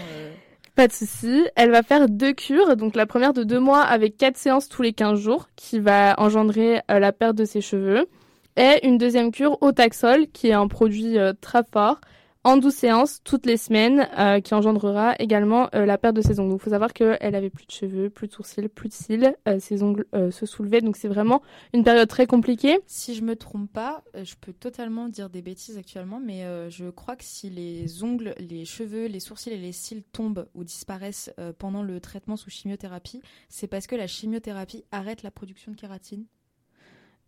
Pas 0.75 0.87
de 0.87 0.93
souci. 0.93 1.43
Elle 1.55 1.71
va 1.71 1.81
faire 1.81 2.07
deux 2.09 2.33
cures. 2.33 2.77
Donc 2.77 2.95
la 2.95 3.07
première 3.07 3.33
de 3.33 3.43
deux 3.43 3.59
mois 3.59 3.81
avec 3.81 4.17
quatre 4.17 4.37
séances 4.37 4.69
tous 4.69 4.83
les 4.83 4.93
15 4.93 5.19
jours, 5.19 5.49
qui 5.55 5.79
va 5.79 6.13
engendrer 6.19 6.81
la 6.89 7.11
perte 7.11 7.35
de 7.35 7.45
ses 7.45 7.61
cheveux 7.61 8.07
et 8.57 8.85
une 8.85 8.97
deuxième 8.97 9.31
cure 9.31 9.57
au 9.61 9.71
Taxol, 9.71 10.27
qui 10.27 10.47
est 10.47 10.53
un 10.53 10.67
produit 10.67 11.17
euh, 11.17 11.33
très 11.39 11.63
fort, 11.63 12.01
en 12.43 12.57
12 12.57 12.73
séances 12.73 13.21
toutes 13.23 13.45
les 13.45 13.55
semaines, 13.55 14.09
euh, 14.17 14.41
qui 14.41 14.55
engendrera 14.55 15.13
également 15.19 15.69
euh, 15.75 15.85
la 15.85 15.97
perte 15.97 16.15
de 16.15 16.21
ses 16.21 16.39
ongles. 16.39 16.49
Donc, 16.49 16.59
il 16.59 16.63
faut 16.63 16.69
savoir 16.71 16.91
qu'elle 16.91 17.35
avait 17.35 17.51
plus 17.51 17.65
de 17.65 17.71
cheveux, 17.71 18.09
plus 18.09 18.27
de 18.27 18.33
sourcils, 18.33 18.67
plus 18.67 18.89
de 18.89 18.93
cils, 18.93 19.35
ses 19.59 19.83
ongles 19.83 20.05
se 20.31 20.45
soulevaient. 20.45 20.81
Donc, 20.81 20.97
c'est 20.97 21.07
vraiment 21.07 21.43
une 21.71 21.83
période 21.83 22.09
très 22.09 22.25
compliquée. 22.25 22.79
Si 22.87 23.13
je 23.13 23.21
me 23.21 23.35
trompe 23.35 23.71
pas, 23.71 24.03
je 24.23 24.33
peux 24.41 24.53
totalement 24.53 25.07
dire 25.07 25.29
des 25.29 25.43
bêtises 25.43 25.77
actuellement, 25.77 26.19
mais 26.19 26.43
je 26.71 26.89
crois 26.89 27.15
que 27.15 27.23
si 27.23 27.51
les 27.51 28.03
ongles, 28.03 28.33
les 28.39 28.65
cheveux, 28.65 29.05
les 29.05 29.19
sourcils 29.19 29.51
et 29.51 29.57
les 29.57 29.71
cils 29.71 30.03
tombent 30.03 30.47
ou 30.55 30.63
disparaissent 30.63 31.31
pendant 31.59 31.83
le 31.83 31.99
traitement 31.99 32.37
sous 32.37 32.49
chimiothérapie, 32.49 33.21
c'est 33.49 33.67
parce 33.67 33.85
que 33.85 33.95
la 33.95 34.07
chimiothérapie 34.07 34.83
arrête 34.91 35.21
la 35.21 35.29
production 35.29 35.71
de 35.71 35.77
kératine. 35.77 36.25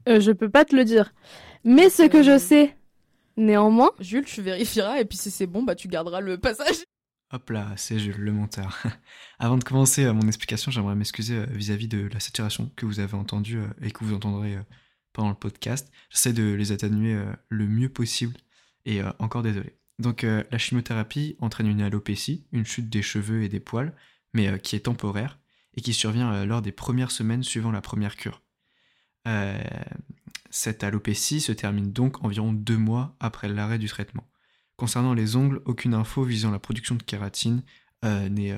Euh, 0.07 0.19
je 0.19 0.31
peux 0.31 0.50
pas 0.50 0.65
te 0.65 0.75
le 0.75 0.85
dire. 0.85 1.13
Mais 1.63 1.89
ce 1.89 2.03
que 2.03 2.23
je 2.23 2.31
euh, 2.31 2.39
sais, 2.39 2.75
néanmoins. 3.38 3.91
Jules, 4.00 4.25
tu 4.25 4.41
vérifieras 4.41 5.00
et 5.00 5.05
puis 5.05 5.17
si 5.17 5.31
c'est 5.31 5.47
bon, 5.47 5.63
bah 5.63 5.75
tu 5.75 5.88
garderas 5.88 6.21
le 6.21 6.38
passage. 6.38 6.83
Hop 7.31 7.50
là, 7.50 7.71
c'est 7.77 8.00
Jules, 8.00 8.19
le 8.19 8.31
monteur. 8.31 8.83
Avant 9.39 9.57
de 9.57 9.63
commencer 9.63 10.03
euh, 10.03 10.13
mon 10.13 10.27
explication, 10.27 10.71
j'aimerais 10.71 10.95
m'excuser 10.95 11.45
vis-à-vis 11.47 11.88
de 11.88 12.09
la 12.13 12.19
saturation 12.19 12.71
que 12.75 12.85
vous 12.85 13.00
avez 13.00 13.15
entendue 13.15 13.59
et 13.81 13.91
que 13.91 14.03
vous 14.03 14.13
entendrez 14.13 14.57
pendant 15.13 15.29
le 15.29 15.35
podcast. 15.35 15.91
J'essaie 16.09 16.33
de 16.33 16.53
les 16.53 16.71
atténuer 16.71 17.19
le 17.50 17.67
mieux 17.67 17.89
possible 17.89 18.35
et 18.85 19.01
encore 19.19 19.41
désolé. 19.41 19.77
Donc 20.00 20.23
la 20.23 20.57
chimiothérapie 20.57 21.35
entraîne 21.39 21.67
une 21.67 21.81
alopécie, 21.81 22.45
une 22.51 22.65
chute 22.65 22.89
des 22.89 23.01
cheveux 23.01 23.44
et 23.44 23.50
des 23.50 23.59
poils, 23.59 23.94
mais 24.33 24.59
qui 24.59 24.75
est 24.75 24.81
temporaire 24.81 25.39
et 25.75 25.81
qui 25.81 25.94
survient 25.94 26.45
lors 26.45 26.62
des 26.62 26.72
premières 26.72 27.12
semaines 27.12 27.43
suivant 27.43 27.72
la 27.72 27.81
première 27.81 28.15
cure. 28.15 28.43
Euh, 29.27 29.62
cette 30.50 30.84
alopécie 30.84 31.42
se 31.42 31.51
termine 31.51 31.92
donc 31.92 32.24
environ 32.24 32.53
deux 32.53 32.77
mois 32.77 33.15
après 33.20 33.48
l'arrêt 33.48 33.80
du 33.80 33.88
traitement. 33.88 34.27
Concernant 34.75 35.13
les 35.13 35.36
ongles, 35.36 35.62
aucune 35.65 35.94
info 35.94 36.24
visant 36.24 36.51
la 36.51 36.60
production 36.60 36.96
de 36.96 37.03
kératine 37.03 37.63
euh, 38.06 38.27
euh, 38.30 38.58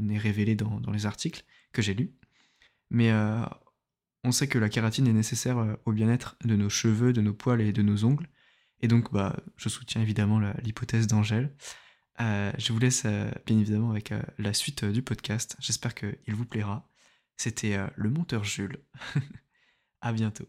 n'est 0.00 0.18
révélée 0.18 0.54
dans, 0.54 0.80
les 0.92 1.06
articles 1.06 1.44
que 1.72 1.82
j'ai 1.82 1.94
lus. 1.94 2.12
Mais 2.90 3.12
on 4.22 4.32
sait 4.32 4.48
que 4.48 4.58
la 4.58 4.68
kératine 4.68 5.08
est 5.08 5.12
nécessaire 5.12 5.76
au 5.84 5.92
bien-être 5.92 6.36
de 6.44 6.56
nos 6.56 6.68
cheveux, 6.68 7.12
de 7.12 7.20
nos 7.20 7.34
poils 7.34 7.60
et 7.60 7.72
de 7.72 7.82
nos 7.82 8.04
ongles. 8.04 8.28
Et 8.80 8.88
donc, 8.88 9.12
bah, 9.12 9.36
je 9.56 9.68
soutiens 9.68 10.02
évidemment 10.02 10.38
l'hypothèse 10.62 11.08
d'Angèle. 11.08 11.52
je 12.18 12.72
vous 12.72 12.78
laisse 12.78 13.04
bien 13.44 13.58
évidemment 13.58 13.90
avec 13.90 14.14
la 14.38 14.52
suite 14.52 14.84
du 14.84 15.02
podcast. 15.02 15.56
J'espère 15.58 15.94
qu'il 15.94 16.34
vous 16.34 16.46
plaira. 16.46 16.88
C'était 17.36 17.76
le 17.96 18.08
monteur 18.08 18.44
Jules. 18.44 18.78
À 20.00 20.12
bientôt. 20.12 20.46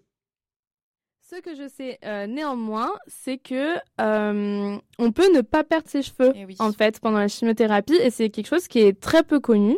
Ce 1.30 1.42
que 1.42 1.56
je 1.56 1.68
sais 1.68 2.00
euh, 2.06 2.25
néanmoins, 2.25 2.94
c'est 3.08 3.38
que 3.38 3.75
euh, 4.00 4.77
on 4.98 5.12
peut 5.12 5.30
ne 5.34 5.42
pas 5.42 5.66
perdre 5.66 5.89
ses 5.89 6.01
cheveux 6.01 6.32
eh 6.34 6.46
en 6.60 6.72
fait 6.72 7.01
pendant 7.01 7.18
la 7.18 7.27
chimiothérapie 7.27 7.98
et 8.01 8.12
c'est 8.12 8.30
quelque 8.30 8.48
chose 8.48 8.70
qui 8.70 8.80
est 8.80 8.98
très 8.98 9.24
peu 9.24 9.42
connu. 9.42 9.75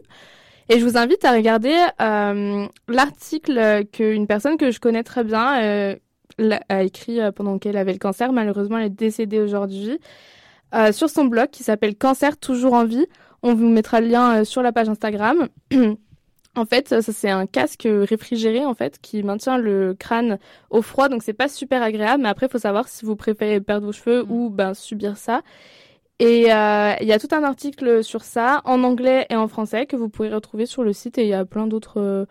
Et 0.69 0.79
je 0.79 0.85
vous 0.85 0.95
invite 0.95 1.25
à 1.25 1.31
regarder 1.31 1.75
euh, 2.01 2.67
l'article 2.87 3.85
qu'une 3.91 4.27
personne 4.27 4.57
que 4.57 4.69
je 4.69 4.79
connais 4.79 5.01
très 5.01 5.23
bien 5.23 5.97
a 6.69 6.83
écrit 6.83 7.19
pendant 7.35 7.57
qu'elle 7.57 7.77
avait 7.77 7.93
le 7.93 7.97
cancer. 7.97 8.31
Malheureusement, 8.31 8.77
elle 8.77 8.85
est 8.85 8.89
décédée 8.91 9.39
aujourd'hui. 9.39 9.97
sur 10.91 11.09
son 11.09 11.25
blog 11.25 11.49
qui 11.49 11.63
s'appelle 11.63 11.95
Cancer 11.95 12.37
toujours 12.37 12.73
en 12.73 12.85
vie. 12.85 13.07
On 13.41 13.55
vous 13.55 13.67
mettra 13.67 14.01
le 14.01 14.07
lien 14.07 14.43
sur 14.43 14.61
la 14.61 14.71
page 14.71 14.87
Instagram. 14.87 15.47
En 16.59 16.65
fait, 16.65 16.89
ça 16.89 17.01
c'est 17.01 17.29
un 17.29 17.45
casque 17.45 17.87
réfrigéré 17.87 18.65
en 18.65 18.73
fait 18.73 18.99
qui 19.01 19.23
maintient 19.23 19.57
le 19.57 19.95
crâne 19.97 20.39
au 20.69 20.81
froid, 20.81 21.09
donc 21.09 21.23
c'est 21.23 21.33
pas 21.33 21.47
super 21.47 21.81
agréable. 21.81 22.23
Mais 22.23 22.29
après, 22.29 22.47
il 22.47 22.51
faut 22.51 22.59
savoir 22.59 22.87
si 22.87 23.05
vous 23.05 23.15
préférez 23.15 23.61
perdre 23.61 23.87
vos 23.87 23.91
cheveux 23.93 24.23
mm. 24.23 24.31
ou 24.31 24.49
ben 24.49 24.73
subir 24.73 25.17
ça. 25.17 25.41
Et 26.19 26.53
euh, 26.53 26.93
il 26.99 27.07
y 27.07 27.13
a 27.13 27.19
tout 27.19 27.29
un 27.31 27.43
article 27.43 28.03
sur 28.03 28.23
ça 28.23 28.61
en 28.65 28.83
anglais 28.83 29.25
et 29.29 29.37
en 29.37 29.47
français 29.47 29.85
que 29.85 29.95
vous 29.95 30.09
pourrez 30.09 30.33
retrouver 30.33 30.65
sur 30.65 30.83
le 30.83 30.91
site 30.91 31.17
et 31.17 31.23
il 31.23 31.29
y 31.29 31.33
a 31.33 31.45
plein 31.45 31.65
d'autres 31.65 32.27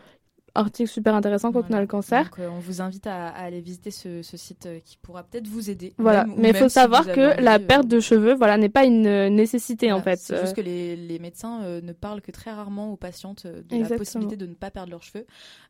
article 0.55 0.88
super 0.88 1.14
intéressant 1.14 1.52
quand 1.52 1.64
on 1.71 1.75
a 1.75 1.81
le 1.81 1.87
cancer. 1.87 2.25
Donc, 2.25 2.47
on 2.50 2.59
vous 2.59 2.81
invite 2.81 3.07
à, 3.07 3.28
aller 3.28 3.61
visiter 3.61 3.90
ce, 3.90 4.23
site 4.23 4.69
qui 4.85 4.97
pourra 4.99 5.23
peut-être 5.23 5.47
vous 5.47 5.71
aider. 5.71 5.95
Voilà, 5.99 6.26
mais 6.37 6.50
il 6.50 6.57
faut 6.57 6.69
savoir 6.69 7.07
que 7.07 7.40
la 7.40 7.59
perte 7.59 7.88
de 7.88 8.00
cheveux, 8.00 8.35
voilà, 8.35 8.57
n'est 8.57 8.69
pas 8.69 8.85
une 8.85 9.28
nécessité 9.28 9.93
en 9.93 10.02
fait. 10.02 10.19
C'est 10.19 10.40
juste 10.40 10.57
que 10.57 10.61
les, 10.61 10.97
les 10.97 11.19
médecins 11.19 11.81
ne 11.81 11.93
parlent 11.93 12.21
que 12.21 12.31
très 12.31 12.52
rarement 12.52 12.93
aux 12.93 12.97
patientes 12.97 13.47
de 13.47 13.83
la 13.83 13.97
possibilité 13.97 14.37
de 14.37 14.47
ne 14.47 14.55
pas 14.55 14.71
perdre 14.71 14.90
leurs 14.90 15.02
cheveux. 15.02 15.26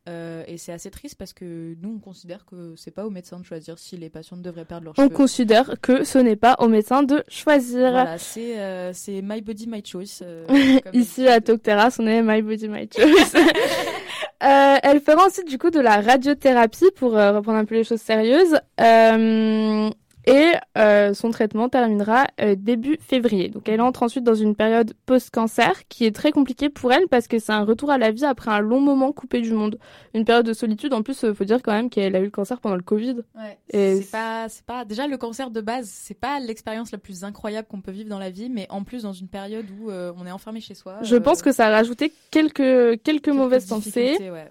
et 0.07 0.59
c'est 0.59 0.73
assez 0.73 0.91
triste 0.91 1.17
parce 1.17 1.33
que 1.33 1.75
nous, 1.81 1.95
on 1.97 2.01
considère 2.01 2.45
que 2.45 2.75
c'est 2.77 2.91
pas 2.91 3.07
aux 3.07 3.11
médecins 3.11 3.39
de 3.39 3.45
choisir 3.45 3.79
si 3.79 3.97
les 3.97 4.11
patientes 4.11 4.43
devraient 4.43 4.65
perdre 4.65 4.87
leurs 4.87 4.97
cheveux. 4.97 5.07
On 5.07 5.11
considère 5.11 5.81
que 5.81 6.05
ce 6.05 6.19
n'est 6.19 6.37
pas 6.37 6.57
aux 6.59 6.69
médecins 6.69 7.03
de 7.03 7.25
choisir. 7.29 7.91
Voilà, 7.91 8.19
c'est 8.19 9.23
my 9.23 9.41
body, 9.41 9.67
my 9.67 9.83
choice. 9.85 10.23
Ici 10.93 11.27
à 11.27 11.41
Terrace, 11.41 11.99
on 11.99 12.07
est 12.07 12.23
my 12.23 12.43
body, 12.43 12.69
my 12.69 12.89
choice. 12.91 13.35
Euh, 14.43 14.77
elle 14.83 15.01
fera 15.01 15.27
ensuite 15.27 15.49
du 15.49 15.59
coup 15.59 15.71
de 15.71 15.81
la 15.81 16.01
radiothérapie 16.01 16.91
pour 16.95 17.17
euh, 17.17 17.33
reprendre 17.33 17.59
un 17.59 17.65
peu 17.65 17.75
les 17.75 17.85
choses 17.85 18.01
sérieuses. 18.01 18.61
Euh, 18.81 19.91
et 20.29 20.53
euh, 20.77 21.15
son 21.15 21.31
traitement 21.31 21.69
terminera 21.69 22.27
euh, 22.41 22.55
début 22.57 22.99
février. 23.01 23.49
Donc 23.49 23.69
elle 23.69 23.81
entre 23.81 24.03
ensuite 24.03 24.25
dans 24.25 24.35
une 24.35 24.55
période 24.55 24.95
post-cancer 25.07 25.87
qui 25.89 26.05
est 26.05 26.15
très 26.15 26.33
compliquée 26.33 26.69
pour 26.69 26.93
elle 26.93 27.09
parce 27.09 27.29
que 27.29 27.39
c'est 27.39 27.53
un 27.53 27.65
retour 27.65 27.91
à 27.91 27.99
la 27.99 28.11
vie 28.11 28.25
après 28.25 28.51
un 28.51 28.61
long 28.61 28.81
moment 28.81 29.13
coupé 29.13 29.41
du 29.41 29.53
monde. 29.53 29.79
Une 30.15 30.25
période 30.25 30.47
de 30.47 30.53
solitude. 30.53 30.93
En 30.93 31.03
plus, 31.03 31.23
il 31.23 31.35
faut 31.35 31.45
dire 31.45 31.63
quand 31.63 31.73
même 31.73 31.91
qu'elle 31.91 32.17
a 32.17 32.21
eu 32.21 32.25
le 32.25 32.31
cancer 32.31 32.61
pendant 32.61 32.77
le 32.77 32.83
Covid. 32.83 33.19
Ouais. 33.37 33.59
C'est 33.71 34.11
pas, 34.11 34.47
pas 34.67 34.85
déjà 34.85 35.07
le 35.07 35.17
cancer 35.17 35.51
de 35.51 35.61
base. 35.61 35.89
C'est 35.89 36.19
pas 36.19 36.41
l'expérience 36.41 36.93
la 36.93 36.99
plus 36.99 37.25
incroyable 37.25 37.69
qu'on 37.69 37.81
peut 37.81 37.93
vivre 37.93 38.09
dans 38.09 38.19
la 38.19 38.31
vie, 38.31 38.49
mais 38.49 38.67
en 38.71 38.85
plus 38.85 39.03
dans 39.03 39.13
une 39.13 39.29
période 39.29 39.67
où 39.81 39.91
on 39.91 40.27
est 40.27 40.33
enfermé 40.33 40.61
chez 40.61 40.75
soi. 40.75 40.99
Je 41.03 41.17
pense 41.17 41.43
que 41.43 41.53
ça 41.53 41.67
a 41.67 41.71
rajouté 41.71 42.13
quelques 42.31 42.59
quelques, 42.59 43.03
quelques 43.03 43.29
mauvaises 43.29 43.67
pensées. 43.67 44.17
Ouais. 44.21 44.51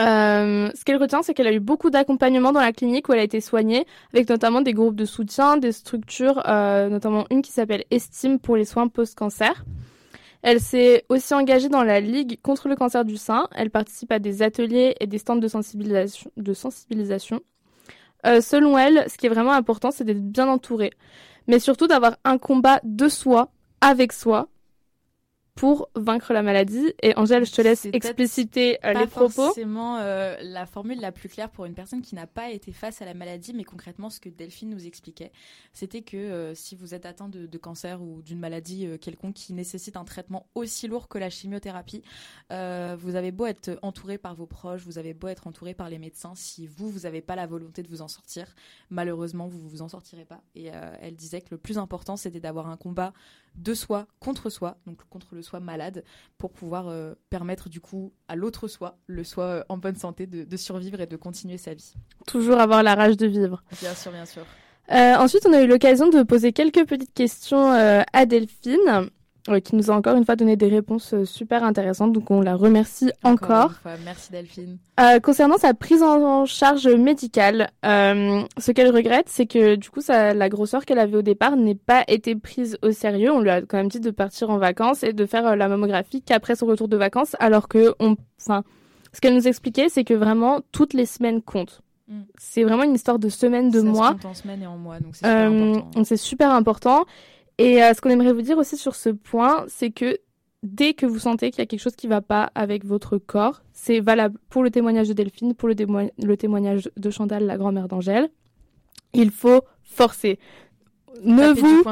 Euh, 0.00 0.70
ce 0.74 0.84
qu'elle 0.84 0.96
retient, 0.96 1.22
c'est 1.22 1.34
qu'elle 1.34 1.48
a 1.48 1.52
eu 1.52 1.60
beaucoup 1.60 1.90
d'accompagnement 1.90 2.52
dans 2.52 2.60
la 2.60 2.72
clinique 2.72 3.08
où 3.08 3.12
elle 3.12 3.18
a 3.18 3.24
été 3.24 3.40
soignée, 3.40 3.84
avec 4.12 4.28
notamment 4.28 4.60
des 4.60 4.72
groupes 4.72 4.94
de 4.94 5.04
soutien, 5.04 5.56
des 5.56 5.72
structures, 5.72 6.42
euh, 6.46 6.88
notamment 6.88 7.26
une 7.30 7.42
qui 7.42 7.50
s'appelle 7.50 7.84
Estime 7.90 8.38
pour 8.38 8.56
les 8.56 8.64
soins 8.64 8.88
post-cancer. 8.88 9.64
Elle 10.42 10.60
s'est 10.60 11.04
aussi 11.08 11.34
engagée 11.34 11.68
dans 11.68 11.82
la 11.82 12.00
Ligue 12.00 12.38
contre 12.42 12.68
le 12.68 12.76
cancer 12.76 13.04
du 13.04 13.16
sein. 13.16 13.48
Elle 13.56 13.70
participe 13.70 14.12
à 14.12 14.20
des 14.20 14.42
ateliers 14.42 14.94
et 15.00 15.08
des 15.08 15.18
stands 15.18 15.34
de 15.36 15.48
sensibilisation. 15.48 17.40
Euh, 18.26 18.40
selon 18.40 18.78
elle, 18.78 19.04
ce 19.08 19.16
qui 19.16 19.26
est 19.26 19.30
vraiment 19.30 19.52
important, 19.52 19.90
c'est 19.90 20.04
d'être 20.04 20.22
bien 20.22 20.48
entourée, 20.48 20.92
mais 21.46 21.58
surtout 21.58 21.86
d'avoir 21.86 22.16
un 22.24 22.38
combat 22.38 22.80
de 22.84 23.08
soi, 23.08 23.50
avec 23.80 24.12
soi, 24.12 24.48
pour 25.58 25.90
vaincre 25.96 26.32
la 26.32 26.42
maladie. 26.42 26.94
Et 27.02 27.16
Angèle, 27.16 27.44
je 27.44 27.50
te 27.50 27.60
laisse 27.60 27.84
expliciter 27.86 28.78
euh, 28.84 28.92
les 28.92 29.08
propos. 29.08 29.28
C'est 29.28 29.42
forcément 29.42 29.98
euh, 29.98 30.36
la 30.40 30.66
formule 30.66 31.00
la 31.00 31.10
plus 31.10 31.28
claire 31.28 31.50
pour 31.50 31.64
une 31.64 31.74
personne 31.74 32.00
qui 32.00 32.14
n'a 32.14 32.28
pas 32.28 32.50
été 32.50 32.70
face 32.70 33.02
à 33.02 33.04
la 33.04 33.12
maladie, 33.12 33.52
mais 33.54 33.64
concrètement, 33.64 34.08
ce 34.08 34.20
que 34.20 34.28
Delphine 34.28 34.70
nous 34.70 34.86
expliquait, 34.86 35.32
c'était 35.72 36.02
que 36.02 36.16
euh, 36.16 36.54
si 36.54 36.76
vous 36.76 36.94
êtes 36.94 37.06
atteint 37.06 37.28
de, 37.28 37.58
cancer 37.58 38.00
ou 38.00 38.22
d'une 38.22 38.38
maladie 38.38 38.86
quelconque 39.00 39.34
qui 39.34 39.52
nécessite 39.52 39.96
un 39.96 40.04
traitement 40.04 40.46
aussi 40.54 40.86
lourd 40.86 41.08
que 41.08 41.18
la 41.18 41.28
chimiothérapie, 41.28 42.04
vous 42.50 43.16
avez 43.16 43.32
beau 43.32 43.46
être 43.46 43.76
entouré 43.82 44.16
par 44.16 44.36
vos 44.36 44.46
proches, 44.46 44.82
vous 44.82 44.96
avez 44.98 45.12
beau 45.12 45.26
être 45.26 45.48
entouré 45.48 45.74
par 45.74 45.90
les 45.90 45.98
médecins, 45.98 46.34
si 46.36 46.68
vous, 46.68 46.88
vous 46.88 47.00
n'avez 47.00 47.20
pas 47.20 47.34
la 47.34 47.48
volonté 47.48 47.82
de 47.82 47.88
vous 47.88 48.00
en 48.00 48.06
sortir, 48.06 48.54
malheureusement, 48.90 49.48
vous 49.48 49.68
vous 49.68 49.82
en 49.82 49.88
sortirez 49.88 50.24
pas. 50.24 50.40
Et 50.54 50.66
elle 51.00 51.16
disait 51.16 51.40
que 51.40 51.48
le 51.50 51.58
plus 51.58 51.78
important, 51.78 52.16
c'était 52.16 52.38
d'avoir 52.38 52.68
un 52.68 52.76
combat 52.76 53.12
de 53.58 53.74
soi 53.74 54.06
contre 54.20 54.50
soi, 54.50 54.78
donc 54.86 54.98
contre 55.10 55.34
le 55.34 55.42
soi 55.42 55.60
malade, 55.60 56.04
pour 56.38 56.52
pouvoir 56.52 56.88
euh, 56.88 57.14
permettre 57.30 57.68
du 57.68 57.80
coup 57.80 58.12
à 58.28 58.36
l'autre 58.36 58.68
soi, 58.68 58.98
le 59.06 59.24
soi 59.24 59.44
euh, 59.44 59.64
en 59.68 59.76
bonne 59.76 59.96
santé, 59.96 60.26
de, 60.26 60.56
survivre 60.56 61.00
et 61.00 61.06
de 61.06 61.16
continuer 61.16 61.58
sa 61.58 61.74
vie. 61.74 61.94
Toujours 62.26 62.58
avoir 62.58 62.82
la 62.82 62.94
rage 62.94 63.16
de 63.16 63.26
vivre. 63.26 63.62
Bien 63.80 63.94
sûr, 63.94 64.12
bien 64.12 64.26
sûr. 64.26 64.44
Euh, 64.90 65.14
ensuite, 65.16 65.44
on 65.46 65.52
a 65.52 65.62
eu 65.62 65.66
l'occasion 65.66 66.08
de 66.08 66.22
poser 66.22 66.52
quelques 66.52 66.86
petites 66.86 67.12
questions 67.12 67.70
à 67.70 68.26
Delphine 68.26 69.10
qui 69.62 69.76
nous 69.76 69.90
a 69.90 69.94
encore 69.94 70.16
une 70.16 70.24
fois 70.24 70.36
donné 70.36 70.56
des 70.56 70.68
réponses 70.68 71.14
euh, 71.14 71.24
super 71.24 71.64
intéressantes. 71.64 72.12
Donc 72.12 72.30
on 72.30 72.40
la 72.40 72.54
remercie 72.54 73.10
encore. 73.24 73.72
Merci 74.04 74.32
Delphine. 74.32 74.78
Euh, 75.00 75.20
concernant 75.20 75.58
sa 75.58 75.74
prise 75.74 76.02
en 76.02 76.44
charge 76.46 76.86
médicale, 76.86 77.70
euh, 77.84 78.42
ce 78.58 78.72
qu'elle 78.72 78.94
regrette, 78.94 79.28
c'est 79.28 79.46
que 79.46 79.76
du 79.76 79.90
coup 79.90 80.00
la 80.08 80.48
grosseur 80.48 80.84
qu'elle 80.84 80.98
avait 80.98 81.16
au 81.16 81.22
départ 81.22 81.56
n'ait 81.56 81.74
pas 81.74 82.04
été 82.08 82.34
prise 82.34 82.78
au 82.82 82.92
sérieux. 82.92 83.32
On 83.32 83.40
lui 83.40 83.50
a 83.50 83.62
quand 83.62 83.78
même 83.78 83.88
dit 83.88 84.00
de 84.00 84.10
partir 84.10 84.50
en 84.50 84.58
vacances 84.58 85.02
et 85.02 85.12
de 85.12 85.26
faire 85.26 85.56
la 85.56 85.68
mammographie 85.68 86.22
qu'après 86.22 86.56
son 86.56 86.66
retour 86.66 86.88
de 86.88 86.96
vacances, 86.96 87.36
alors 87.38 87.68
que 87.68 87.94
on, 88.00 88.16
enfin, 88.40 88.62
ce 89.12 89.20
qu'elle 89.20 89.34
nous 89.34 89.48
expliquait, 89.48 89.88
c'est 89.88 90.04
que 90.04 90.14
vraiment 90.14 90.60
toutes 90.72 90.94
les 90.94 91.06
semaines 91.06 91.42
comptent. 91.42 91.82
Mm. 92.08 92.20
C'est 92.38 92.64
vraiment 92.64 92.84
une 92.84 92.94
histoire 92.94 93.18
de 93.18 93.28
semaines, 93.28 93.70
de 93.70 93.80
mois. 93.80 94.16
en 94.24 94.34
semaines 94.34 94.62
et 94.62 94.66
en 94.66 94.76
mois, 94.76 94.98
donc 95.00 95.14
c'est 95.14 95.26
super 95.26 95.40
important. 95.40 96.04
C'est 96.04 96.16
super 96.16 96.50
important. 96.50 97.04
Et 97.58 97.82
euh, 97.82 97.92
ce 97.92 98.00
qu'on 98.00 98.10
aimerait 98.10 98.32
vous 98.32 98.42
dire 98.42 98.56
aussi 98.56 98.76
sur 98.76 98.94
ce 98.94 99.10
point, 99.10 99.64
c'est 99.68 99.90
que 99.90 100.18
dès 100.62 100.94
que 100.94 101.06
vous 101.06 101.18
sentez 101.18 101.50
qu'il 101.50 101.60
y 101.60 101.62
a 101.62 101.66
quelque 101.66 101.80
chose 101.80 101.96
qui 101.96 102.06
ne 102.06 102.12
va 102.12 102.20
pas 102.20 102.50
avec 102.54 102.84
votre 102.84 103.18
corps, 103.18 103.62
c'est 103.72 104.00
valable 104.00 104.38
pour 104.48 104.62
le 104.62 104.70
témoignage 104.70 105.08
de 105.08 105.12
Delphine, 105.12 105.54
pour 105.54 105.68
le, 105.68 105.74
le 106.22 106.36
témoignage 106.36 106.90
de 106.96 107.10
Chantal, 107.10 107.46
la 107.46 107.56
grand-mère 107.56 107.88
d'Angèle. 107.88 108.28
Il 109.12 109.30
faut 109.30 109.62
forcer. 109.82 110.38
Ne 111.24 111.52
vous 111.52 111.82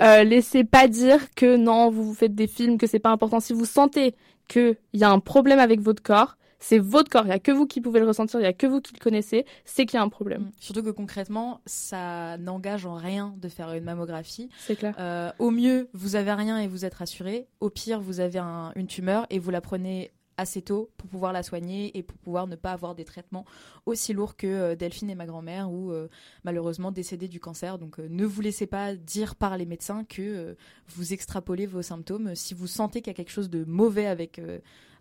euh, 0.00 0.24
laissez 0.24 0.64
pas 0.64 0.88
dire 0.88 1.32
que 1.34 1.56
non, 1.56 1.90
vous 1.90 2.04
vous 2.04 2.14
faites 2.14 2.34
des 2.34 2.48
films, 2.48 2.78
que 2.78 2.86
c'est 2.86 2.98
pas 2.98 3.10
important. 3.10 3.38
Si 3.38 3.52
vous 3.52 3.64
sentez 3.64 4.14
qu'il 4.48 4.76
y 4.94 5.04
a 5.04 5.10
un 5.10 5.20
problème 5.20 5.60
avec 5.60 5.80
votre 5.80 6.02
corps, 6.02 6.36
c'est 6.62 6.78
votre 6.78 7.10
corps, 7.10 7.24
il 7.24 7.28
n'y 7.28 7.32
a 7.32 7.40
que 7.40 7.50
vous 7.50 7.66
qui 7.66 7.80
pouvez 7.80 7.98
le 7.98 8.06
ressentir, 8.06 8.38
il 8.38 8.44
n'y 8.44 8.48
a 8.48 8.52
que 8.52 8.68
vous 8.68 8.80
qui 8.80 8.94
le 8.94 9.00
connaissez, 9.00 9.44
c'est 9.64 9.84
qu'il 9.84 9.98
y 9.98 10.00
a 10.00 10.02
un 10.02 10.08
problème. 10.08 10.42
Mm. 10.42 10.52
Surtout 10.60 10.82
que 10.82 10.90
concrètement, 10.90 11.60
ça 11.66 12.38
n'engage 12.38 12.86
en 12.86 12.94
rien 12.94 13.34
de 13.38 13.48
faire 13.48 13.72
une 13.72 13.84
mammographie. 13.84 14.48
C'est 14.58 14.76
clair. 14.76 14.94
Euh, 14.98 15.32
au 15.40 15.50
mieux, 15.50 15.88
vous 15.92 16.14
avez 16.14 16.32
rien 16.32 16.58
et 16.58 16.68
vous 16.68 16.84
êtes 16.84 16.94
rassuré. 16.94 17.48
Au 17.60 17.68
pire, 17.68 18.00
vous 18.00 18.20
avez 18.20 18.38
une 18.76 18.86
tumeur 18.86 19.26
et 19.30 19.40
vous 19.40 19.50
la 19.50 19.60
prenez 19.60 20.12
assez 20.36 20.62
tôt 20.62 20.90
pour 20.96 21.10
pouvoir 21.10 21.32
la 21.32 21.42
soigner 21.42 21.96
et 21.98 22.02
pour 22.02 22.16
pouvoir 22.18 22.46
ne 22.46 22.56
pas 22.56 22.72
avoir 22.72 22.94
des 22.94 23.04
traitements 23.04 23.44
aussi 23.84 24.14
lourds 24.14 24.34
que 24.36 24.46
euh, 24.46 24.74
Delphine 24.74 25.10
et 25.10 25.14
ma 25.14 25.26
grand-mère 25.26 25.70
ou 25.70 25.92
euh, 25.92 26.08
malheureusement 26.42 26.90
décédée 26.90 27.28
du 27.28 27.40
cancer. 27.40 27.76
Donc 27.78 27.98
ne 27.98 28.24
vous 28.24 28.40
laissez 28.40 28.66
pas 28.66 28.94
dire 28.94 29.34
par 29.34 29.56
les 29.56 29.66
médecins 29.66 30.04
que 30.04 30.56
vous 30.86 31.12
extrapolez 31.12 31.66
vos 31.66 31.82
symptômes. 31.82 32.36
Si 32.36 32.54
vous 32.54 32.68
sentez 32.68 33.02
qu'il 33.02 33.10
y 33.10 33.14
a 33.14 33.16
quelque 33.16 33.32
chose 33.32 33.50
de 33.50 33.64
mauvais 33.64 34.06
avec 34.06 34.40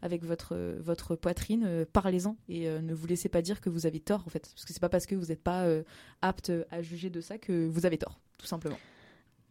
avec 0.01 0.23
votre, 0.25 0.55
votre 0.79 1.15
poitrine, 1.15 1.63
euh, 1.65 1.85
parlez-en 1.91 2.35
et 2.49 2.67
euh, 2.67 2.81
ne 2.81 2.93
vous 2.93 3.07
laissez 3.07 3.29
pas 3.29 3.41
dire 3.41 3.61
que 3.61 3.69
vous 3.69 3.85
avez 3.85 3.99
tort 3.99 4.23
en 4.25 4.29
fait. 4.29 4.49
Parce 4.53 4.65
que 4.65 4.73
c'est 4.73 4.81
pas 4.81 4.89
parce 4.89 5.05
que 5.05 5.15
vous 5.15 5.27
n'êtes 5.27 5.43
pas 5.43 5.61
euh, 5.61 5.83
apte 6.21 6.51
à 6.71 6.81
juger 6.81 7.09
de 7.09 7.21
ça 7.21 7.37
que 7.37 7.67
vous 7.67 7.85
avez 7.85 7.97
tort, 7.97 8.19
tout 8.37 8.47
simplement. 8.47 8.77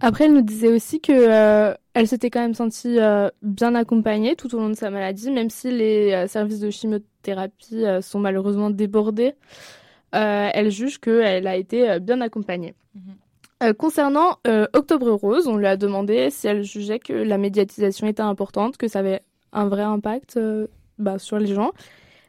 Après, 0.00 0.24
elle 0.24 0.32
nous 0.32 0.42
disait 0.42 0.68
aussi 0.68 1.00
que 1.00 1.74
elle 1.92 2.08
s'était 2.08 2.30
quand 2.30 2.40
même 2.40 2.54
sentie 2.54 2.96
bien 3.42 3.74
accompagnée 3.74 4.34
tout 4.34 4.54
au 4.54 4.58
long 4.58 4.70
de 4.70 4.74
sa 4.74 4.88
maladie, 4.88 5.30
même 5.30 5.50
si 5.50 5.70
les 5.70 6.26
services 6.26 6.58
de 6.58 6.70
chimiothérapie 6.70 7.84
sont 8.00 8.18
malheureusement 8.18 8.70
débordés. 8.70 9.34
elle 10.12 10.70
juge 10.70 11.00
qu'elle 11.00 11.46
a 11.46 11.54
été 11.54 12.00
bien 12.00 12.22
accompagnée. 12.22 12.74
Mhm. 12.94 13.74
concernant 13.74 14.38
Octobre 14.72 15.10
Rose, 15.10 15.46
on 15.46 15.58
lui 15.58 15.66
a 15.66 15.76
demandé 15.76 16.30
si 16.30 16.46
elle 16.46 16.62
jugeait 16.62 16.98
que 16.98 17.12
la 17.12 17.36
médiatisation 17.36 18.06
était 18.06 18.22
importante, 18.22 18.78
que 18.78 18.88
ça 18.88 19.00
avait 19.00 19.20
un 19.52 19.68
vrai 19.68 19.82
impact 19.82 20.36
euh, 20.36 20.66
bah, 20.98 21.18
sur 21.18 21.38
les 21.38 21.54
gens. 21.54 21.72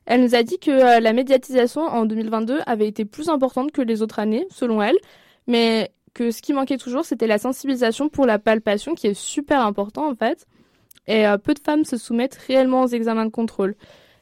Elle 0.06 0.22
nous 0.22 0.36
a 0.36 0.44
dit 0.44 0.60
que 0.60 0.72
euh, 0.72 1.00
la 1.00 1.14
médiatisation 1.14 1.82
en 1.82 2.06
2022 2.06 2.60
avait 2.66 2.88
été 2.88 3.06
plus 3.06 3.30
importante 3.30 3.72
que 3.72 3.82
les 3.82 4.02
autres 4.02 4.20
années, 4.20 4.46
selon 4.50 4.82
elle, 4.82 4.98
mais 5.48 5.92
que 6.14 6.32
ce 6.32 6.42
qui 6.42 6.54
manquait 6.54 6.78
toujours, 6.78 7.06
c'était 7.06 7.28
la 7.28 7.38
sensibilisation 7.38 8.10
pour 8.10 8.26
la 8.26 8.40
palpation, 8.40 8.96
qui 8.96 9.08
est 9.08 9.14
super 9.14 9.62
important 9.62 10.10
en 10.10 10.16
fait. 10.16 10.48
Et 11.08 11.28
euh, 11.28 11.38
peu 11.38 11.54
de 11.54 11.60
femmes 11.60 11.86
se 11.86 11.98
soumettent 11.98 12.36
réellement 12.48 12.84
aux 12.84 12.88
examens 12.88 13.26
de 13.26 13.32
contrôle. 13.32 13.76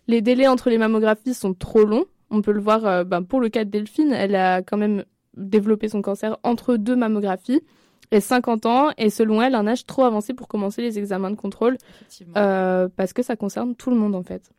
Les 0.08 0.22
délais 0.22 0.48
entre 0.48 0.70
les 0.70 0.77
mammographies 0.77 1.34
sont 1.34 1.53
trop 1.53 1.86
longs. 1.86 2.06
On 2.32 2.41
peut 2.41 2.51
le 2.51 2.62
voir 2.62 3.06
bah, 3.06 3.22
pour 3.27 3.39
le 3.39 3.50
cas 3.50 3.63
de 3.63 3.70
Delphine, 3.70 4.12
elle 4.12 4.36
a 4.36 4.62
quand 4.62 4.77
même 4.77 5.03
développé 5.36 5.89
son 5.89 6.01
cancer 6.01 6.38
entre 6.44 6.77
deux 6.77 6.96
mammographies 6.96 7.62
et 8.12 8.22
50 8.22 8.66
ans 8.66 8.89
et 8.98 9.10
selon 9.10 9.42
elle 9.42 9.56
un 9.56 9.68
âge 9.68 9.86
trop 9.86 10.04
avancé 10.04 10.34
pour 10.34 10.48
commencer 10.48 10.82
les 10.82 10.98
examens 10.98 11.32
de 11.32 11.36
contrôle 11.36 11.78
euh, 12.38 12.89
parce 12.96 13.13
que 13.13 13.22
ça 13.22 13.36
concerne 13.36 13.75
tout 13.75 13.89
le 13.89 13.96
monde 13.96 14.16
en 14.16 14.24
fait. 14.24 14.50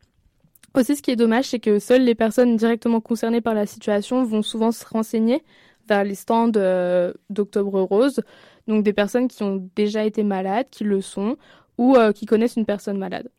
Aussi 0.73 0.95
ce 0.95 1.01
qui 1.01 1.11
est 1.11 1.15
dommage 1.15 1.45
c'est 1.45 1.59
que 1.59 1.79
seules 1.79 2.03
les 2.03 2.15
personnes 2.15 2.55
directement 2.55 3.01
concernées 3.01 3.41
par 3.41 3.53
la 3.53 3.65
situation 3.65 4.23
vont 4.23 4.41
souvent 4.41 4.71
se 4.71 4.85
renseigner 4.85 5.43
vers 5.87 6.03
les 6.03 6.15
stands 6.15 6.51
euh, 6.55 7.11
d'Octobre 7.29 7.81
Rose, 7.81 8.21
donc 8.67 8.83
des 8.83 8.93
personnes 8.93 9.27
qui 9.27 9.43
ont 9.43 9.69
déjà 9.75 10.05
été 10.05 10.23
malades, 10.23 10.67
qui 10.71 10.83
le 10.83 11.01
sont 11.01 11.37
ou 11.77 11.95
euh, 11.95 12.13
qui 12.13 12.25
connaissent 12.25 12.55
une 12.55 12.65
personne 12.65 12.97
malade. 12.97 13.29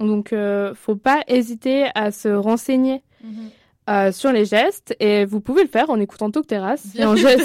Donc 0.00 0.34
faut 0.74 0.96
pas 0.96 1.22
hésiter 1.28 1.86
à 1.94 2.10
se 2.10 2.28
renseigner. 2.28 3.04
Mhm. 3.22 3.50
Euh, 3.90 4.12
sur 4.12 4.32
les 4.32 4.44
gestes 4.44 4.94
et 5.00 5.24
vous 5.24 5.40
pouvez 5.40 5.62
le 5.62 5.68
faire 5.68 5.90
en 5.90 5.98
écoutant 5.98 6.30
Talk 6.30 6.46
Terrasse. 6.46 6.84
C'est 6.92 7.04
Angèle, 7.04 7.40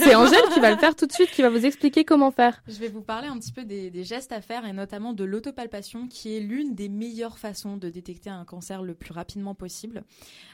qui 0.54 0.60
va 0.60 0.72
le 0.72 0.78
faire 0.78 0.96
tout 0.96 1.08
de 1.08 1.12
suite, 1.12 1.32
qui 1.32 1.42
va 1.42 1.50
vous 1.50 1.66
expliquer 1.66 2.06
comment 2.06 2.32
faire. 2.32 2.62
Je 2.68 2.80
vais 2.80 2.90
vous 2.90 3.02
parler 3.02 3.28
un 3.28 3.38
petit 3.38 3.52
peu 3.52 3.64
des, 3.64 3.90
des 3.90 4.04
gestes 4.04 4.32
à 4.32 4.42
faire 4.42 4.66
et 4.66 4.74
notamment 4.74 5.14
de 5.14 5.24
l'autopalpation 5.24 6.08
qui 6.08 6.36
est 6.36 6.40
l'une 6.40 6.76
des 6.76 6.90
meilleures 6.90 7.38
façons 7.38 7.78
de 7.78 7.90
détecter 7.90 8.30
un 8.30 8.46
cancer 8.46 8.84
le 8.84 8.94
plus 8.94 9.14
rapidement 9.14 9.56
possible. 9.56 10.04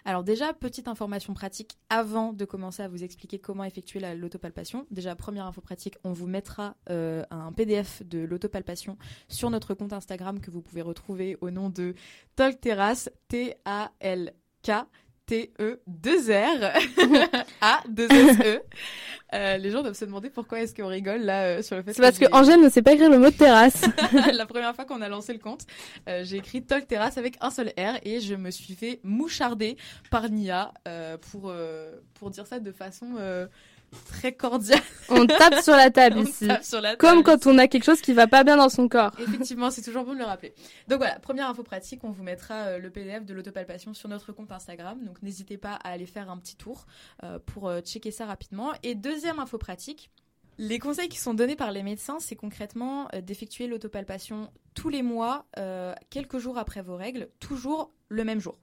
Alors 0.06 0.24
déjà, 0.24 0.54
petite 0.54 0.88
information 0.88 1.34
pratique 1.34 1.78
avant 1.90 2.34
de 2.34 2.46
commencer 2.46 2.84
à 2.84 2.88
vous 2.88 3.04
expliquer 3.04 3.40
comment 3.40 3.64
effectuer 3.64 4.00
l'autopalpation. 4.16 4.86
Déjà, 4.92 5.16
première 5.16 5.46
info 5.46 5.62
pratique, 5.62 5.98
on 6.04 6.14
vous 6.14 6.28
mettra 6.28 6.76
euh, 6.90 7.24
un 7.32 7.52
PDF 7.52 8.04
de 8.06 8.20
l'autopalpation 8.20 8.98
sur 9.28 9.50
notre 9.50 9.74
compte 9.74 9.94
Instagram 9.94 10.40
que 10.40 10.52
vous 10.52 10.62
pouvez 10.62 10.82
retrouver 10.82 11.38
au 11.42 11.52
nom 11.52 11.70
de 11.70 11.96
Talk 12.36 12.60
Terrasse, 12.60 13.10
T-A-L-K 13.28 14.72
T-E-2-R 15.26 16.72
A-2-S-E. 17.62 18.62
Euh, 19.34 19.58
les 19.58 19.72
gens 19.72 19.82
doivent 19.82 19.96
se 19.96 20.06
demander 20.06 20.30
pourquoi 20.30 20.62
est-ce 20.62 20.76
qu'on 20.76 20.86
rigole 20.86 21.22
là 21.22 21.46
euh, 21.46 21.62
sur 21.64 21.76
le 21.76 21.82
fait 21.82 21.94
C'est 21.94 22.04
parce 22.04 22.20
que 22.20 22.26
Angèle 22.34 22.62
ne 22.62 22.70
sait 22.70 22.84
pas 22.84 22.94
écrire 22.94 23.10
le 23.10 23.18
mot 23.18 23.32
terrasse. 23.32 23.84
la 24.32 24.46
première 24.46 24.76
fois 24.76 24.86
qu'on 24.86 25.02
a 25.02 25.10
lancé 25.10 25.34
le 25.34 25.40
compte, 25.40 25.62
euh, 26.08 26.24
j'ai 26.24 26.38
écrit 26.38 26.64
Talk 26.64 26.86
Terrasse 26.86 27.18
avec 27.18 27.38
un 27.42 27.50
seul 27.50 27.70
R 27.70 27.98
et 28.04 28.20
je 28.20 28.36
me 28.36 28.52
suis 28.52 28.76
fait 28.76 29.00
moucharder 29.04 29.76
par 30.12 30.30
Nia 30.30 30.72
pour, 31.32 31.52
pour 32.14 32.30
dire 32.30 32.46
ça 32.46 32.60
de 32.60 32.72
façon 32.72 33.16
très 34.08 34.34
cordial. 34.34 34.80
On 35.10 35.26
tape 35.26 35.62
sur 35.62 35.74
la 35.74 35.90
table 35.90 36.20
ici. 36.28 36.48
Comme 36.98 37.24
quand 37.24 37.48
on 37.48 37.58
a 37.58 37.68
quelque 37.68 37.84
chose 37.84 38.02
qui 38.02 38.14
va 38.14 38.28
pas 38.28 38.44
bien 38.44 38.58
dans 38.58 38.70
son 38.70 38.88
corps. 38.88 39.12
Effectivement, 39.20 39.72
c'est 39.72 39.82
toujours 39.82 40.04
bon 40.04 40.14
de 40.14 40.20
le 40.20 40.26
rappeler. 40.26 40.54
Donc 40.88 41.00
voilà, 41.00 41.20
première 41.20 41.50
info 41.50 41.64
pratique, 41.64 42.04
on 42.04 42.12
vous 42.12 42.24
mettra 42.24 42.56
euh, 42.56 42.80
le 42.80 42.90
PDF 42.90 43.26
de 43.26 43.34
l'autopalpation 43.34 43.94
sur 43.94 44.10
notre 44.10 44.32
compte 44.32 44.52
Instagram. 44.52 45.04
Donc 45.04 45.22
n'hésitez 45.22 45.58
pas 45.58 45.74
à 45.84 45.90
aller 45.90 46.06
faire 46.06 46.30
un 46.30 46.38
petit 46.38 46.56
tour 46.56 46.86
euh, 47.24 47.40
pour 47.46 47.70
euh, 47.70 47.82
checker 47.82 48.12
ça 48.12 48.26
rapidement. 48.26 48.72
Et 48.84 48.96
deuxième 48.96 49.40
info 49.40 49.58
pratique, 49.58 50.10
les 50.58 50.80
conseils 50.80 51.10
qui 51.10 51.18
sont 51.18 51.34
donnés 51.34 51.56
par 51.56 51.72
les 51.72 51.82
médecins, 51.82 52.18
c'est 52.20 52.36
concrètement 52.36 53.08
d'effectuer 53.24 53.66
l'autopalpation 53.66 54.52
tous 54.74 54.90
les 54.90 55.04
mois, 55.04 55.46
quelques 56.10 56.38
jours 56.38 56.58
après 56.58 56.82
vos 56.82 56.96
règles, 56.96 57.30
toujours 57.40 57.92
le 58.10 58.24
même 58.24 58.40
jour. 58.40 58.58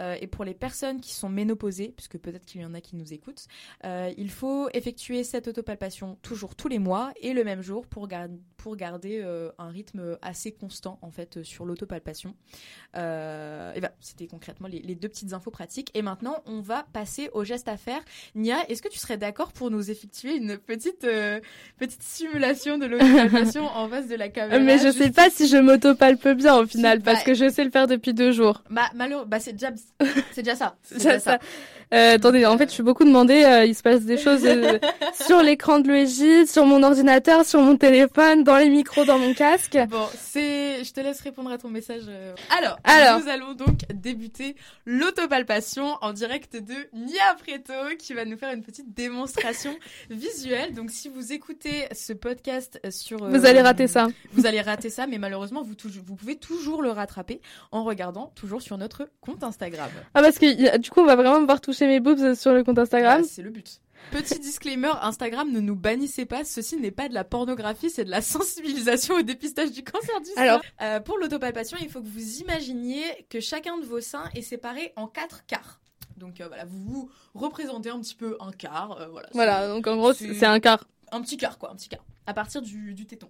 Euh, 0.00 0.16
et 0.20 0.26
pour 0.26 0.44
les 0.44 0.54
personnes 0.54 1.00
qui 1.00 1.12
sont 1.12 1.28
ménopausées, 1.28 1.92
puisque 1.96 2.18
peut-être 2.18 2.44
qu'il 2.44 2.60
y 2.60 2.64
en 2.64 2.74
a 2.74 2.80
qui 2.80 2.96
nous 2.96 3.12
écoutent, 3.12 3.46
euh, 3.84 4.12
il 4.16 4.30
faut 4.30 4.68
effectuer 4.72 5.24
cette 5.24 5.48
autopalpation 5.48 6.16
toujours 6.22 6.54
tous 6.54 6.68
les 6.68 6.78
mois 6.78 7.12
et 7.20 7.32
le 7.32 7.44
même 7.44 7.60
jour 7.62 7.86
pour, 7.86 8.08
pour 8.56 8.76
garder 8.76 9.20
euh, 9.22 9.50
un 9.58 9.68
rythme 9.68 10.16
assez 10.22 10.52
constant 10.52 10.98
en 11.02 11.10
fait 11.10 11.42
sur 11.42 11.66
l'autopalpation. 11.66 12.34
et 12.94 13.80
ben, 13.80 13.90
c'était 14.00 14.26
concrètement 14.26 14.68
les, 14.68 14.94
deux 14.94 15.08
petites 15.08 15.32
infos 15.32 15.50
pratiques. 15.50 15.90
Et 15.94 16.02
maintenant, 16.02 16.42
on 16.46 16.60
va 16.60 16.86
passer 16.92 17.28
au 17.32 17.44
geste 17.44 17.68
à 17.68 17.76
faire. 17.76 18.02
Nia, 18.34 18.58
est-ce 18.68 18.82
que 18.82 18.88
tu 18.88 18.98
serais 18.98 19.18
d'accord 19.18 19.52
pour 19.52 19.70
nous 19.70 19.90
effectuer 19.90 20.36
une 20.36 20.56
petite 20.56 21.06
petite 21.78 22.02
simulation 22.02 22.78
de 22.78 22.86
l'autopalpation 22.86 23.66
en 23.74 23.88
face 23.88 24.08
de 24.08 24.14
la 24.14 24.28
caméra 24.28 24.58
Mais 24.60 24.78
je 24.78 24.90
sais 24.90 25.10
pas 25.10 25.30
si 25.30 25.46
je 25.50 25.56
m'autopalpe 25.56 26.28
bien 26.28 26.56
au 26.56 26.66
final, 26.66 27.00
parce 27.00 27.22
que 27.22 27.34
je 27.34 27.48
sais 27.48 27.64
le 27.64 27.70
faire 27.70 27.86
depuis 27.86 28.14
deux 28.14 28.32
jours. 28.32 28.62
Bah, 28.70 28.82
malheureux, 28.94 29.24
bah 29.26 29.40
c'est 29.40 29.52
déjà 29.52 29.68
c'est 30.32 30.42
déjà 30.42 30.56
ça. 30.56 30.76
C'est 30.82 30.96
déjà 30.96 31.18
ça. 31.18 31.38
Euh, 31.92 32.14
attendez, 32.14 32.46
en 32.46 32.56
fait, 32.56 32.68
je 32.68 32.74
suis 32.74 32.82
beaucoup 32.84 33.04
demandé. 33.04 33.42
Euh, 33.44 33.64
il 33.64 33.74
se 33.74 33.82
passe 33.82 34.02
des 34.02 34.16
choses 34.16 34.44
euh, 34.44 34.78
sur 35.26 35.42
l'écran 35.42 35.80
de 35.80 35.90
l'EJ, 35.90 36.48
sur 36.48 36.64
mon 36.64 36.82
ordinateur, 36.84 37.44
sur 37.44 37.60
mon 37.60 37.76
téléphone, 37.76 38.44
dans 38.44 38.56
les 38.56 38.68
micros, 38.68 39.04
dans 39.04 39.18
mon 39.18 39.34
casque. 39.34 39.76
Bon, 39.88 40.06
c'est. 40.16 40.69
Je 40.82 40.92
te 40.92 41.00
laisse 41.00 41.20
répondre 41.20 41.50
à 41.50 41.58
ton 41.58 41.68
message. 41.68 42.02
Alors, 42.56 42.78
Alors. 42.84 43.20
nous 43.20 43.28
allons 43.28 43.54
donc 43.54 43.80
débuter 43.92 44.56
l'autopalpation 44.86 45.96
en 46.00 46.12
direct 46.12 46.56
de 46.56 46.74
Nia 46.92 47.34
Preto, 47.38 47.96
qui 47.98 48.14
va 48.14 48.24
nous 48.24 48.36
faire 48.36 48.52
une 48.52 48.62
petite 48.62 48.94
démonstration 48.94 49.76
visuelle. 50.10 50.74
Donc, 50.74 50.90
si 50.90 51.08
vous 51.08 51.32
écoutez 51.32 51.86
ce 51.92 52.12
podcast 52.12 52.80
sur, 52.90 53.28
vous 53.28 53.46
allez 53.46 53.60
rater 53.60 53.86
ça. 53.86 54.08
Vous 54.32 54.46
allez 54.46 54.60
rater 54.60 54.90
ça, 54.90 55.06
mais 55.06 55.18
malheureusement, 55.18 55.62
vous, 55.62 55.74
vous 56.04 56.16
pouvez 56.16 56.36
toujours 56.36 56.82
le 56.82 56.90
rattraper 56.90 57.40
en 57.72 57.84
regardant 57.84 58.32
toujours 58.34 58.62
sur 58.62 58.78
notre 58.78 59.08
compte 59.20 59.42
Instagram. 59.44 59.90
Ah 60.14 60.22
parce 60.22 60.38
que 60.38 60.78
du 60.78 60.90
coup, 60.90 61.00
on 61.00 61.06
va 61.06 61.16
vraiment 61.16 61.44
voir 61.44 61.60
toucher 61.60 61.86
mes 61.86 62.00
boobs 62.00 62.34
sur 62.34 62.52
le 62.52 62.64
compte 62.64 62.78
Instagram. 62.78 63.22
Bah, 63.22 63.28
c'est 63.30 63.42
le 63.42 63.50
but. 63.50 63.80
Petit 64.10 64.40
disclaimer, 64.40 64.92
Instagram, 65.02 65.52
ne 65.52 65.60
nous 65.60 65.76
bannissez 65.76 66.26
pas, 66.26 66.44
ceci 66.44 66.76
n'est 66.76 66.90
pas 66.90 67.08
de 67.08 67.14
la 67.14 67.22
pornographie, 67.22 67.90
c'est 67.90 68.04
de 68.04 68.10
la 68.10 68.22
sensibilisation 68.22 69.14
au 69.14 69.22
dépistage 69.22 69.70
du 69.70 69.84
cancer 69.84 70.20
du 70.20 70.30
sein. 70.30 70.40
Alors, 70.42 70.60
euh, 70.80 70.98
pour 71.00 71.16
l'autopalpation, 71.18 71.78
il 71.80 71.88
faut 71.88 72.00
que 72.02 72.08
vous 72.08 72.40
imaginiez 72.40 73.04
que 73.28 73.40
chacun 73.40 73.78
de 73.78 73.84
vos 73.84 74.00
seins 74.00 74.28
est 74.34 74.42
séparé 74.42 74.92
en 74.96 75.06
quatre 75.06 75.46
quarts. 75.46 75.80
Donc 76.16 76.40
euh, 76.40 76.48
voilà, 76.48 76.64
vous 76.64 76.82
vous 76.84 77.10
représentez 77.34 77.88
un 77.88 78.00
petit 78.00 78.16
peu 78.16 78.36
un 78.40 78.50
quart. 78.50 79.00
Euh, 79.00 79.08
voilà, 79.08 79.28
voilà 79.32 79.68
donc 79.68 79.86
en 79.86 79.96
gros, 79.96 80.12
c'est 80.12 80.44
un 80.44 80.60
quart. 80.60 80.84
Un 81.12 81.22
petit 81.22 81.36
quart, 81.36 81.58
quoi, 81.58 81.70
un 81.70 81.76
petit 81.76 81.88
quart. 81.88 82.04
À 82.26 82.34
partir 82.34 82.62
du, 82.62 82.94
du 82.94 83.06
téton. 83.06 83.28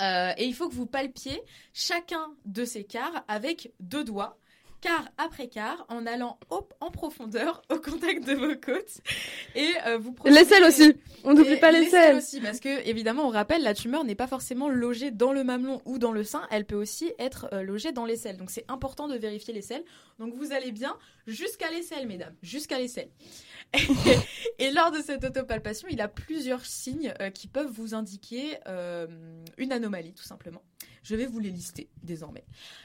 et 0.00 0.44
il 0.44 0.54
faut 0.54 0.68
que 0.68 0.74
vous 0.74 0.86
palpiez 0.86 1.40
chacun 1.72 2.30
de 2.46 2.64
ces 2.64 2.84
quarts 2.84 3.24
avec 3.28 3.72
deux 3.80 4.02
doigts 4.04 4.38
quart 4.84 5.08
après 5.16 5.48
quart 5.48 5.86
en 5.88 6.04
allant 6.04 6.38
en 6.50 6.90
profondeur 6.90 7.62
au 7.70 7.76
contact 7.76 8.26
de 8.26 8.34
vos 8.34 8.54
côtes. 8.54 9.00
Et 9.54 9.70
euh, 9.86 9.96
vous 9.96 10.12
prenez 10.12 10.34
l'aisselle 10.34 10.62
aussi. 10.64 10.94
On 11.24 11.32
n'oublie 11.32 11.56
pas 11.56 11.72
l'aisselle 11.72 12.16
aussi 12.16 12.38
parce 12.42 12.60
que 12.60 12.86
évidemment 12.86 13.26
on 13.26 13.30
rappelle 13.30 13.62
la 13.62 13.72
tumeur 13.72 14.04
n'est 14.04 14.14
pas 14.14 14.26
forcément 14.26 14.68
logée 14.68 15.10
dans 15.10 15.32
le 15.32 15.42
mamelon 15.42 15.80
ou 15.86 15.98
dans 15.98 16.12
le 16.12 16.22
sein. 16.22 16.46
Elle 16.50 16.66
peut 16.66 16.76
aussi 16.76 17.14
être 17.18 17.48
euh, 17.54 17.62
logée 17.62 17.92
dans 17.92 18.04
l'aisselle 18.04 18.36
donc 18.36 18.50
c'est 18.50 18.66
important 18.68 19.08
de 19.08 19.16
vérifier 19.16 19.54
l'aisselle 19.54 19.84
donc 20.18 20.34
vous 20.34 20.52
allez 20.52 20.70
bien 20.70 20.94
jusqu'à 21.26 21.70
l'aisselle 21.70 22.06
mesdames. 22.06 22.34
Jusqu'à 22.42 22.78
l'aisselle 22.78 23.08
et 24.58 24.70
lors 24.70 24.90
de 24.90 24.98
cette 24.98 25.24
autopalpation 25.24 25.88
il 25.90 25.96
y 25.96 26.02
a 26.02 26.08
plusieurs 26.08 26.66
signes 26.66 27.14
euh, 27.20 27.30
qui 27.30 27.48
peuvent 27.48 27.72
vous 27.72 27.94
indiquer 27.94 28.58
une 29.56 29.72
anomalie 29.72 30.12
tout 30.12 30.24
simplement 30.24 30.62
je 31.04 31.14
vais 31.14 31.26
vous 31.26 31.38
les 31.38 31.50
lister 31.50 31.90
désormais. 32.02 32.44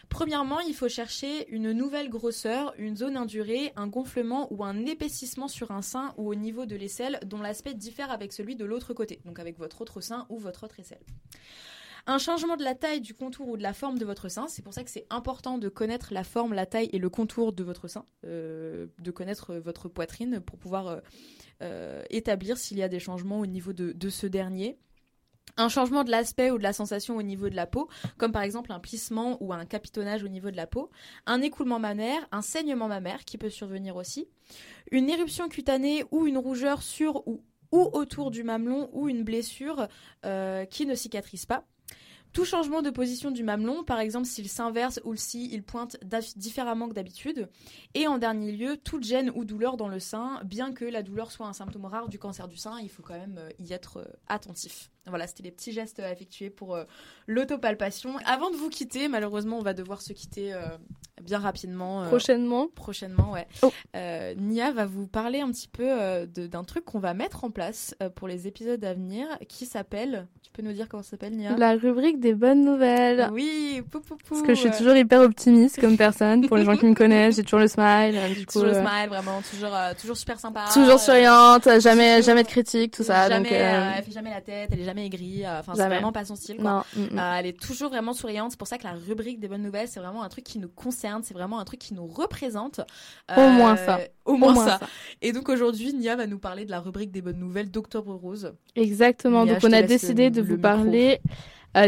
Premièrement, 0.09 0.59
il 0.59 0.75
faut 0.75 0.89
chercher 0.89 1.49
une 1.49 1.71
nouvelle 1.71 2.09
grosseur, 2.09 2.73
une 2.77 2.95
zone 2.95 3.17
indurée, 3.17 3.71
un 3.75 3.87
gonflement 3.87 4.51
ou 4.53 4.63
un 4.63 4.85
épaississement 4.85 5.47
sur 5.47 5.71
un 5.71 5.81
sein 5.81 6.13
ou 6.17 6.29
au 6.29 6.35
niveau 6.35 6.65
de 6.65 6.75
l'aisselle 6.75 7.19
dont 7.25 7.41
l'aspect 7.41 7.73
diffère 7.73 8.11
avec 8.11 8.33
celui 8.33 8.55
de 8.55 8.65
l'autre 8.65 8.93
côté, 8.93 9.21
donc 9.25 9.39
avec 9.39 9.57
votre 9.57 9.81
autre 9.81 10.01
sein 10.01 10.27
ou 10.29 10.37
votre 10.37 10.65
autre 10.65 10.79
aisselle. 10.79 11.01
Un 12.07 12.17
changement 12.17 12.57
de 12.57 12.63
la 12.63 12.75
taille, 12.75 13.01
du 13.01 13.13
contour 13.13 13.49
ou 13.49 13.57
de 13.57 13.63
la 13.63 13.73
forme 13.73 13.97
de 13.97 14.05
votre 14.05 14.29
sein. 14.29 14.47
C'est 14.47 14.63
pour 14.63 14.73
ça 14.73 14.83
que 14.83 14.89
c'est 14.89 15.05
important 15.09 15.57
de 15.57 15.69
connaître 15.69 16.13
la 16.13 16.23
forme, 16.23 16.53
la 16.53 16.65
taille 16.65 16.89
et 16.91 16.97
le 16.97 17.09
contour 17.09 17.53
de 17.53 17.63
votre 17.63 17.87
sein, 17.87 18.05
euh, 18.25 18.87
de 18.99 19.11
connaître 19.11 19.55
votre 19.55 19.89
poitrine 19.89 20.39
pour 20.39 20.57
pouvoir 20.57 20.87
euh, 20.87 20.99
euh, 21.61 22.03
établir 22.09 22.57
s'il 22.57 22.77
y 22.77 22.83
a 22.83 22.89
des 22.89 22.99
changements 22.99 23.39
au 23.39 23.45
niveau 23.45 23.73
de 23.73 24.09
ce 24.09 24.27
dernier 24.27 24.77
un 25.57 25.69
changement 25.69 26.03
de 26.03 26.11
l'aspect 26.11 26.51
ou 26.51 26.57
de 26.57 26.63
la 26.63 26.73
sensation 26.73 27.17
au 27.17 27.21
niveau 27.21 27.49
de 27.49 27.55
la 27.55 27.65
peau, 27.65 27.89
comme 28.17 28.31
par 28.31 28.43
exemple 28.43 28.71
un 28.71 28.79
plissement 28.79 29.37
ou 29.41 29.53
un 29.53 29.65
capitonnage 29.65 30.23
au 30.23 30.27
niveau 30.27 30.51
de 30.51 30.57
la 30.57 30.67
peau, 30.67 30.89
un 31.25 31.41
écoulement 31.41 31.79
mammaire, 31.79 32.27
un 32.31 32.41
saignement 32.41 32.87
mammaire 32.87 33.25
qui 33.25 33.37
peut 33.37 33.49
survenir 33.49 33.95
aussi, 33.95 34.27
une 34.91 35.09
éruption 35.09 35.49
cutanée 35.49 36.03
ou 36.11 36.27
une 36.27 36.37
rougeur 36.37 36.81
sur 36.81 37.27
ou, 37.27 37.41
autour 37.71 38.31
du 38.31 38.43
mamelon 38.43 38.89
ou 38.93 39.09
une 39.09 39.23
blessure 39.23 39.87
euh, 40.25 40.65
qui 40.65 40.85
ne 40.85 40.95
cicatrise 40.95 41.45
pas. 41.45 41.65
Tout 42.31 42.45
changement 42.45 42.83
de 42.83 42.91
position 42.91 43.31
du 43.31 43.43
mamelon, 43.43 43.83
par 43.83 43.99
exemple 43.99 44.27
s'il 44.27 44.49
s'inverse 44.49 44.99
ou 45.03 45.15
s'il 45.15 45.63
pointe 45.63 45.97
différemment 46.35 46.87
que 46.87 46.93
d'habitude. 46.93 47.49
Et 47.95 48.07
en 48.07 48.19
dernier 48.19 48.51
lieu, 48.51 48.77
toute 48.77 49.03
gêne 49.03 49.31
ou 49.33 49.45
douleur 49.45 49.77
dans 49.77 49.87
le 49.87 49.99
sein, 49.99 50.39
bien 50.45 50.71
que 50.71 50.85
la 50.85 51.01
douleur 51.01 51.31
soit 51.31 51.47
un 51.47 51.53
symptôme 51.53 51.85
rare 51.85 52.07
du 52.07 52.19
cancer 52.19 52.47
du 52.47 52.55
sein, 52.55 52.79
il 52.81 52.89
faut 52.89 53.01
quand 53.01 53.17
même 53.17 53.39
euh, 53.39 53.49
y 53.57 53.73
être 53.73 53.97
euh, 53.97 54.05
attentif. 54.27 54.91
Voilà, 55.07 55.27
c'était 55.27 55.43
les 55.43 55.51
petits 55.51 55.71
gestes 55.71 55.99
à 55.99 56.11
effectuer 56.11 56.49
pour 56.49 56.75
euh, 56.75 56.83
l'autopalpation. 57.27 58.17
Avant 58.25 58.51
de 58.51 58.55
vous 58.55 58.69
quitter, 58.69 59.07
malheureusement, 59.07 59.57
on 59.57 59.63
va 59.63 59.73
devoir 59.73 60.01
se 60.01 60.13
quitter 60.13 60.53
bien 61.21 61.39
rapidement. 61.39 62.05
prochainement. 62.05 62.67
Prochainement, 62.67 63.31
ouais. 63.31 63.47
Oh. 63.61 63.71
Nia 63.93 64.71
va 64.71 64.85
vous 64.85 65.07
parler 65.07 65.39
un 65.41 65.51
petit 65.51 65.67
peu 65.67 66.27
d'un 66.27 66.63
truc 66.63 66.85
qu'on 66.85 66.99
va 66.99 67.13
mettre 67.13 67.43
en 67.43 67.51
place 67.51 67.95
pour 68.15 68.27
les 68.27 68.47
épisodes 68.47 68.83
à 68.83 68.93
venir, 68.93 69.27
qui 69.47 69.65
s'appelle. 69.65 70.27
Tu 70.43 70.51
peux 70.51 70.67
nous 70.67 70.73
dire 70.73 70.87
comment 70.89 71.03
ça 71.03 71.11
s'appelle, 71.11 71.35
Nia? 71.35 71.55
La 71.57 71.73
rubrique 71.73 72.19
des 72.19 72.33
bonnes 72.33 72.65
nouvelles. 72.65 73.29
Oui, 73.31 73.83
pou, 73.91 73.99
pou, 73.99 74.15
Parce 74.27 74.41
que 74.41 74.55
je 74.55 74.59
suis 74.59 74.71
toujours 74.71 74.95
hyper 74.95 75.21
optimiste 75.21 75.79
comme 75.79 75.95
personne. 75.95 76.47
Pour 76.47 76.57
les 76.57 76.65
gens 76.65 76.75
qui 76.75 76.87
me 76.87 76.95
connaissent, 76.95 77.35
j'ai 77.35 77.43
toujours 77.43 77.59
le 77.59 77.67
smile. 77.67 78.17
Du 78.35 78.45
coup, 78.47 78.53
toujours 78.53 78.69
le 78.69 78.77
euh, 78.77 78.81
smile, 78.81 79.09
vraiment, 79.09 79.41
toujours, 79.47 79.75
euh, 79.75 79.93
toujours 79.99 80.17
super 80.17 80.39
sympa. 80.39 80.65
Toujours 80.73 80.99
souriante, 80.99 81.67
jamais, 81.79 82.23
jamais 82.23 82.43
de 82.43 82.47
critique, 82.47 82.95
tout 82.95 83.03
ça. 83.03 83.29
Jamais, 83.29 83.49
donc, 83.49 83.51
euh, 83.51 83.91
elle 83.97 84.03
fait 84.03 84.11
jamais 84.11 84.31
la 84.31 84.41
tête, 84.41 84.69
elle 84.71 84.79
est 84.79 84.85
jamais 84.89 85.05
aigrie. 85.05 85.43
Enfin, 85.47 85.73
c'est 85.75 85.85
vraiment 85.85 86.11
pas 86.11 86.25
son 86.25 86.35
style. 86.35 86.57
Quoi. 86.57 86.85
Non. 86.95 87.01
Mm, 87.01 87.15
mm. 87.15 87.19
elle 87.39 87.45
est 87.45 87.59
toujours 87.59 87.89
vraiment 87.89 88.13
souriante. 88.13 88.51
C'est 88.51 88.57
pour 88.57 88.67
ça 88.67 88.77
que 88.77 88.83
la 88.83 88.93
rubrique 88.93 89.39
des 89.39 89.47
bonnes 89.47 89.61
nouvelles, 89.61 89.87
c'est 89.87 89.99
vraiment 89.99 90.23
un 90.23 90.29
truc 90.29 90.43
qui 90.43 90.59
nous 90.59 90.69
concerne, 90.69 91.23
c'est 91.23 91.33
vraiment 91.33 91.59
un 91.59 91.65
truc 91.65 91.79
qui 91.79 91.93
nous 91.93 92.07
représente. 92.07 92.81
Au 93.35 93.49
moins 93.49 93.75
ça. 93.75 93.99
Au 94.25 94.35
moins, 94.35 94.55
ça. 94.55 94.79
Et 95.21 95.31
donc 95.31 95.49
aujourd'hui, 95.49 95.93
Nia 95.93 96.15
va 96.15 96.27
nous 96.27 96.39
parler 96.39 96.65
de 96.65 96.71
la 96.71 96.79
rubrique 96.79 97.11
des 97.11 97.21
bonnes 97.21 97.39
nouvelles 97.39 97.71
d'Octobre 97.71 98.13
Rose. 98.13 98.53
Exactement. 98.75 99.45
donc 99.45 99.59
on 99.63 99.71
a 99.71 99.81
décidé 99.81 100.29
de 100.29 100.41
vous 100.41 100.57
parler 100.57 101.19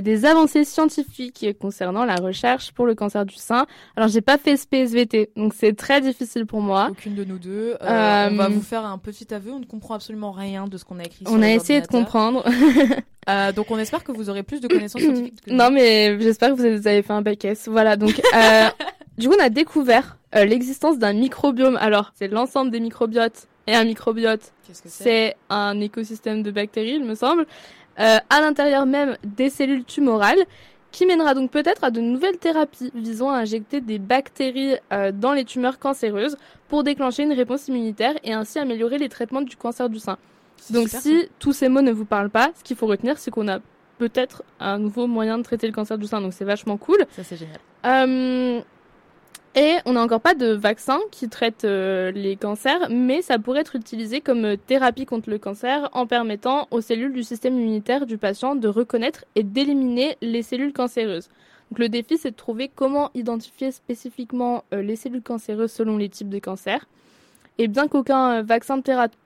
des 0.02 0.26
avancées 0.26 0.64
scientifiques 0.64 1.46
concernant 1.60 2.06
la 2.06 2.16
recherche 2.16 2.72
pour 2.72 2.86
le 2.86 2.96
cancer 2.96 3.26
du 3.26 3.36
sein. 3.36 3.66
Alors 3.96 4.10
j'ai 4.10 4.22
pas 4.22 4.38
fait 4.38 4.56
SPSVT, 4.56 5.32
donc 5.36 5.54
c'est 5.56 5.76
très 5.76 6.02
difficile 6.02 6.46
pour 6.46 6.62
moi. 6.62 6.90
Aucune 6.92 7.16
de 7.16 7.24
nous 7.24 7.40
deux. 7.40 7.78
On 7.82 7.86
va 7.86 8.50
vous 8.50 8.62
faire 8.62 8.86
un 8.86 8.98
petit 8.98 9.34
aveu, 9.34 9.52
on 9.52 9.60
ne 9.60 9.66
comprend 9.66 9.96
absolument 9.96 10.32
rien 10.32 10.68
de 10.68 10.78
ce 10.78 10.86
qu'on 10.86 11.00
a 11.00 11.04
écrit. 11.04 11.26
On 11.28 11.42
a 11.42 11.50
essayé 11.50 11.82
de 11.82 11.88
comprendre. 11.88 12.46
donc 13.56 13.72
on 13.72 13.78
espère 13.78 14.04
que 14.04 14.12
vous 14.12 14.30
aurez 14.30 14.44
plus 14.44 14.62
de 14.62 14.68
connaissances 14.68 15.02
scientifiques. 15.02 15.42
Que 15.42 15.52
non 15.52 15.72
mais 15.72 16.20
j'espère 16.20 16.50
que 16.50 16.56
vous 16.56 16.88
avez 16.88 17.02
fait 17.02 17.14
un 17.14 17.22
bac 17.22 17.44
S. 17.46 17.68
Voilà 17.68 17.96
donc 17.96 18.22
du 19.18 19.28
coup 19.28 19.36
on 19.38 19.44
a 19.44 19.50
découvert 19.50 20.18
l'existence 20.34 21.00
d'un 21.00 21.14
microbiome. 21.14 21.78
Alors 21.78 22.12
c'est 22.16 22.28
l'ensemble 22.28 22.72
des 22.72 22.80
microbiotes 22.80 23.48
et 23.68 23.76
un 23.76 23.84
microbiote, 23.84 24.54
c'est 24.86 25.36
un 25.50 25.80
écosystème 25.80 26.42
de 26.42 26.50
bactéries, 26.50 26.96
il 26.96 27.06
me 27.06 27.14
semble, 27.14 27.46
euh, 28.00 28.18
à 28.30 28.42
l'intérieur 28.42 28.86
même 28.86 29.18
des 29.24 29.50
cellules 29.50 29.84
tumorales, 29.84 30.44
qui 30.92 31.06
mènera 31.06 31.34
donc 31.34 31.52
peut-être 31.52 31.84
à 31.84 31.92
de 31.92 32.02
nouvelles 32.02 32.38
thérapies 32.38 32.92
visant 32.94 33.30
à 33.30 33.38
injecter 33.38 33.82
des 33.82 33.98
bactéries 33.98 34.76
euh, 34.92 35.12
dans 35.12 35.34
les 35.34 35.46
tumeurs 35.46 35.80
cancéreuses 35.80 36.38
pour 36.68 36.84
déclencher 36.84 37.24
une 37.24 37.34
réponse 37.34 37.68
immunitaire 37.68 38.14
et 38.24 38.34
ainsi 38.34 38.60
améliorer 38.60 38.98
les 38.98 39.10
traitements 39.10 39.42
du 39.42 39.56
cancer 39.56 39.90
du 39.90 40.00
sein. 40.00 40.18
Donc 40.70 40.90
si 40.90 41.30
tous 41.40 41.54
ces 41.54 41.70
mots 41.70 41.82
ne 41.82 41.92
vous 41.92 42.06
parlent 42.06 42.30
pas, 42.30 42.52
ce 42.58 42.64
qu'il 42.64 42.76
faut 42.76 42.88
retenir, 42.88 43.18
c'est 43.18 43.32
qu'on 43.32 43.48
a 43.48 43.60
peut-être 43.98 44.44
un 44.60 44.80
nouveau 44.80 45.08
moyen 45.08 45.38
de 45.38 45.44
traiter 45.44 45.68
le 45.68 45.74
cancer 45.74 45.98
du 45.98 46.08
sein, 46.08 46.22
donc 46.22 46.34
c'est 46.34 46.46
vachement 46.46 46.78
cool. 46.78 46.98
Ça 47.16 47.24
c'est 47.24 47.38
génial. 47.38 47.60
Euh, 47.86 48.62
et 49.54 49.78
on 49.86 49.94
n'a 49.94 50.02
encore 50.02 50.22
pas 50.22 50.34
de 50.34 50.48
vaccin 50.48 51.00
qui 51.12 51.28
traite 51.28 51.66
euh, 51.66 52.12
les 52.12 52.38
cancers, 52.38 52.88
mais 52.90 53.22
ça 53.22 53.38
pourrait 53.38 53.60
être 53.60 53.76
utilisé 53.76 54.22
comme 54.22 54.46
euh, 54.46 54.56
thérapie 54.56 55.06
contre 55.06 55.30
le 55.30 55.40
cancer 55.40 55.90
en 55.92 56.08
permettant 56.08 56.70
aux 56.72 56.80
cellules 56.80 57.12
du 57.12 57.24
système 57.24 57.60
immunitaire 57.60 58.06
du 58.06 58.18
patient 58.18 58.56
de 58.56 58.70
reconnaître 58.70 59.26
et 59.36 59.44
d'éliminer 59.44 60.16
les 60.22 60.42
cellules 60.42 60.72
cancéreuses. 60.72 61.28
Donc 61.70 61.80
le 61.80 61.90
défi, 61.90 62.18
c'est 62.18 62.32
de 62.32 62.36
trouver 62.36 62.72
comment 62.74 63.12
identifier 63.14 63.74
spécifiquement 63.74 64.64
euh, 64.74 64.82
les 64.82 64.96
cellules 64.96 65.22
cancéreuses 65.22 65.72
selon 65.74 65.98
les 65.98 66.08
types 66.08 66.30
de 66.30 66.40
cancers. 66.40 66.86
Et 67.58 67.68
bien 67.68 67.90
qu'aucun 67.90 68.44
vaccin 68.44 68.78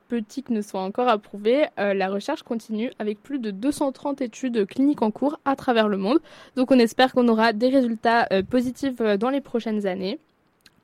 thérapeutique 0.07 0.49
ne 0.49 0.61
soit 0.61 0.81
encore 0.81 1.07
approuvé, 1.07 1.65
la 1.77 2.09
recherche 2.09 2.43
continue 2.43 2.91
avec 2.99 3.21
plus 3.21 3.39
de 3.39 3.51
230 3.51 4.21
études 4.21 4.65
cliniques 4.65 5.01
en 5.01 5.11
cours 5.11 5.39
à 5.45 5.55
travers 5.55 5.87
le 5.87 5.97
monde. 5.97 6.19
Donc 6.55 6.71
on 6.71 6.79
espère 6.79 7.13
qu'on 7.13 7.27
aura 7.27 7.53
des 7.53 7.69
résultats 7.69 8.27
positifs 8.49 8.97
dans 8.97 9.29
les 9.29 9.41
prochaines 9.41 9.87
années. 9.87 10.19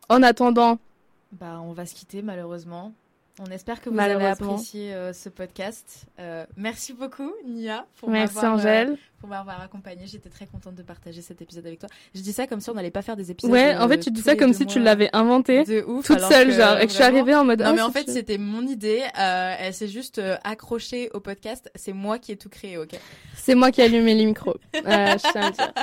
En 0.09 0.23
attendant, 0.23 0.79
bah, 1.31 1.61
on 1.63 1.71
va 1.71 1.85
se 1.85 1.95
quitter 1.95 2.21
malheureusement. 2.21 2.91
On 3.39 3.45
espère 3.45 3.81
que 3.81 3.89
vous 3.89 3.97
avez 3.97 4.25
apprécié 4.25 4.93
euh, 4.93 5.13
ce 5.13 5.29
podcast. 5.29 6.05
Euh, 6.19 6.45
merci 6.57 6.93
beaucoup, 6.93 7.31
Nia, 7.45 7.85
pour 7.97 8.09
m'avoir 8.09 8.59
euh, 8.65 8.95
pour 9.21 9.29
m'avoir 9.29 9.61
accompagnée. 9.61 10.07
J'étais 10.07 10.29
très 10.29 10.47
contente 10.47 10.75
de 10.75 10.83
partager 10.83 11.21
cet 11.21 11.41
épisode 11.41 11.65
avec 11.65 11.79
toi. 11.79 11.89
Je 12.13 12.21
dis 12.21 12.33
ça 12.33 12.47
comme 12.47 12.59
si 12.59 12.69
on 12.69 12.73
n'allait 12.73 12.91
pas 12.91 13.01
faire 13.01 13.15
des 13.15 13.31
épisodes. 13.31 13.51
Ouais, 13.51 13.77
en 13.77 13.87
fait, 13.87 13.99
tu 13.99 14.11
dis 14.11 14.21
ça 14.21 14.35
comme 14.35 14.53
si 14.53 14.65
tu 14.65 14.79
l'avais 14.79 15.09
inventé 15.13 15.63
de 15.63 15.83
ouf, 15.83 16.07
toute 16.07 16.19
seule, 16.19 16.51
genre, 16.51 16.77
et 16.79 16.85
que 16.87 16.89
je 16.89 16.95
suis 16.95 17.03
arrivée 17.03 17.35
en 17.35 17.45
mode. 17.45 17.61
Non, 17.61 17.73
mais 17.73 17.81
ah, 17.81 17.87
en 17.87 17.91
fait, 17.91 18.09
c'était 18.09 18.37
mon 18.37 18.65
idée. 18.65 19.03
elle 19.15 19.73
s'est 19.73 19.87
juste 19.87 20.19
accrochée 20.43 21.09
au 21.13 21.19
podcast. 21.19 21.71
C'est 21.75 21.93
moi 21.93 22.19
qui 22.19 22.31
ai 22.31 22.35
tout 22.35 22.49
créé, 22.49 22.77
ok 22.77 22.99
C'est 23.35 23.55
moi 23.55 23.71
qui 23.71 23.81
ai 23.81 23.85
allumé 23.85 24.15
les 24.15 24.25
micros. 24.25 24.57
je 24.73 25.51
dire. 25.51 25.73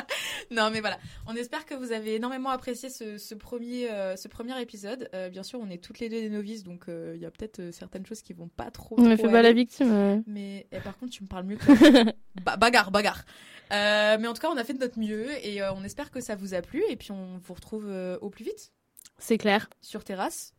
Non, 0.51 0.71
mais 0.73 0.81
voilà. 0.81 0.99
On 1.27 1.35
espère 1.35 1.65
que 1.65 1.75
vous 1.75 1.93
avez 1.93 2.17
énormément 2.17 2.51
apprécié 2.51 2.91
ce, 2.91 3.19
ce 3.19 3.35
premier, 3.35 3.89
ce 4.17 4.29
premier 4.29 4.61
épisode. 4.61 5.09
bien 5.31 5.45
sûr, 5.45 5.61
on 5.63 5.71
est 5.71 5.83
toutes 5.83 6.01
les 6.01 6.09
deux 6.09 6.21
des 6.21 6.31
novices, 6.31 6.65
donc 6.65 6.87
il 6.89 7.21
y 7.21 7.27
a 7.27 7.31
peut-être 7.31 7.61
euh, 7.61 7.73
certaines 7.73 8.07
choses 8.07 8.23
qui 8.23 8.33
vont 8.33 8.49
pas 8.49 8.71
trop. 8.71 8.97
On 8.99 9.03
me 9.03 9.17
fait 9.17 9.29
pas 9.29 9.43
la 9.43 9.53
victime. 9.53 10.23
Mais 10.27 10.67
et 10.73 10.81
par 10.81 10.97
contre, 10.97 11.13
tu 11.13 11.23
me 11.23 11.29
parles 11.29 11.45
mieux 11.45 11.57
que 11.57 12.13
bagarre, 12.59 12.91
bagarre. 12.91 13.25
Euh, 13.73 14.17
mais 14.19 14.27
en 14.27 14.33
tout 14.33 14.41
cas, 14.41 14.49
on 14.49 14.57
a 14.57 14.65
fait 14.65 14.73
de 14.73 14.79
notre 14.79 14.99
mieux 14.99 15.31
et 15.47 15.63
euh, 15.63 15.73
on 15.73 15.85
espère 15.85 16.11
que 16.11 16.21
ça 16.21 16.37
vous 16.37 16.55
a 16.55 16.63
plu. 16.63 16.83
Et 16.89 16.97
puis, 16.97 17.13
on 17.13 17.39
vous 17.39 17.55
retrouve 17.55 17.87
euh, 17.89 18.19
au 18.21 18.31
plus 18.31 18.45
vite. 18.45 18.73
C'est 19.19 19.39
clair. 19.39 19.69
Sur 19.81 20.05
Terrasse. 20.05 20.55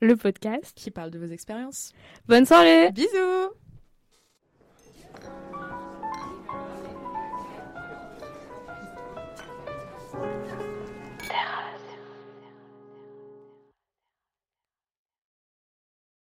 Le 0.00 0.16
podcast. 0.16 0.72
Qui 0.76 0.90
parle 0.90 1.10
de 1.10 1.18
vos 1.18 1.30
expériences. 1.32 1.92
Bonne 2.26 2.46
soirée. 2.46 2.92
Bisous. 2.92 3.54